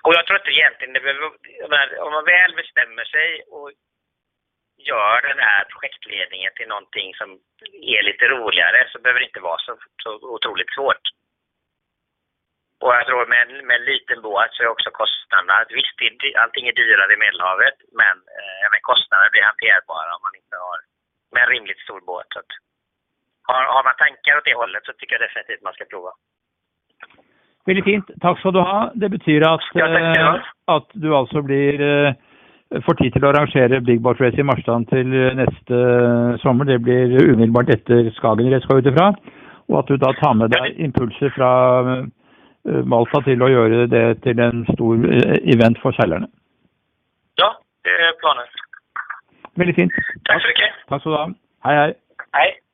Och 0.04 0.14
jag 0.14 0.26
tror 0.26 0.40
inte 0.40 0.52
egentligen 0.52 0.94
det 0.94 1.00
behöver, 1.00 1.22
om 2.06 2.12
man 2.14 2.26
väl 2.26 2.56
bestämmer 2.56 3.06
sig 3.06 3.44
och 3.56 3.72
gör 4.78 5.22
den 5.22 5.40
här 5.40 5.64
projektledningen 5.74 6.52
till 6.56 6.68
någonting 6.68 7.14
som 7.16 7.30
är 7.96 8.02
lite 8.04 8.26
roligare 8.28 8.90
så 8.92 9.00
behöver 9.00 9.20
det 9.20 9.26
inte 9.26 9.40
vara 9.40 9.58
så, 9.58 9.78
så 10.04 10.10
otroligt 10.36 10.74
svårt. 10.74 11.06
Och 12.82 12.94
jag 12.96 13.06
tror 13.06 13.26
med 13.26 13.42
en, 13.42 13.68
med 13.68 13.76
en 13.76 13.86
liten 13.86 14.22
båt 14.22 14.54
så 14.54 14.64
är 14.64 14.68
också 14.68 14.90
kostnaderna, 14.92 15.66
visst 15.70 16.02
är, 16.02 16.38
allting 16.38 16.68
är 16.68 16.74
dyrare 16.74 17.14
i 17.14 17.18
Medelhavet 17.18 17.78
men, 17.92 18.16
eh, 18.38 18.80
kostnaderna 18.82 19.30
blir 19.32 19.50
hanterbara 19.50 20.16
om 20.16 20.22
man 20.28 20.36
inte 20.36 20.56
har 20.66 20.80
med 21.32 21.44
en 21.44 21.50
rimligt 21.50 21.80
stor 21.80 22.02
båt. 22.02 22.28
Så 22.34 22.40
att, 22.40 22.52
har, 23.50 23.64
har 23.74 23.84
man 23.84 23.96
tankar 23.96 24.38
åt 24.38 24.46
det 24.46 24.62
hållet 24.62 24.86
så 24.86 24.94
tycker 24.94 25.14
jag 25.16 25.26
definitivt 25.30 25.62
man 25.62 25.74
ska 25.74 25.86
prova. 25.86 26.12
Väldigt 27.68 27.86
fint. 27.86 28.06
Tack 28.22 28.40
ska 28.40 28.52
du 28.52 28.60
ha. 28.60 28.92
Det 28.94 29.10
betyder 29.10 29.54
att, 29.54 29.76
eh, 29.76 30.42
att 30.66 30.88
du 30.94 31.16
alltså 31.16 31.42
blir 31.42 31.82
eh, 31.82 32.14
får 32.86 32.94
tid 32.94 33.14
till 33.14 33.26
att 33.26 33.36
arrangera 33.36 33.80
Big 33.80 34.02
Boat 34.02 34.20
Race 34.20 34.40
i 34.40 34.44
Marstrand 34.44 34.90
till 34.90 35.08
nästa 35.36 36.38
sommar. 36.38 36.66
Det 36.66 36.80
blir 36.80 37.34
omedelbart 37.34 37.70
efter 37.70 38.12
Skagen 38.12 38.62
ska 38.62 38.78
utifrån. 38.78 39.16
Och 39.68 39.80
att 39.80 39.88
du 39.88 39.98
då 39.98 40.14
tar 40.14 40.34
med 40.34 40.50
dig 40.50 40.76
impulser 40.78 41.30
från 41.30 42.12
eh, 42.70 42.86
Malta 42.86 43.22
till 43.22 43.42
att 43.42 43.52
göra 43.52 43.88
det 43.88 44.16
till 44.16 44.40
en 44.40 44.66
stor 44.66 45.14
eh, 45.14 45.54
event 45.54 45.80
för 45.80 45.92
säljarna. 45.92 46.28
Ja, 47.36 47.60
det 47.84 47.90
är 47.90 48.20
planen. 48.20 48.46
Väldigt 49.56 49.76
fint. 49.76 49.92
Tack 50.24 50.42
så 50.42 50.48
mycket. 50.48 50.70
Tack 50.88 51.04
så 51.04 51.10
du 51.10 51.16
ha. 51.16 51.32
Hej, 51.64 51.76
hej. 51.78 51.94
Hej. 52.32 52.67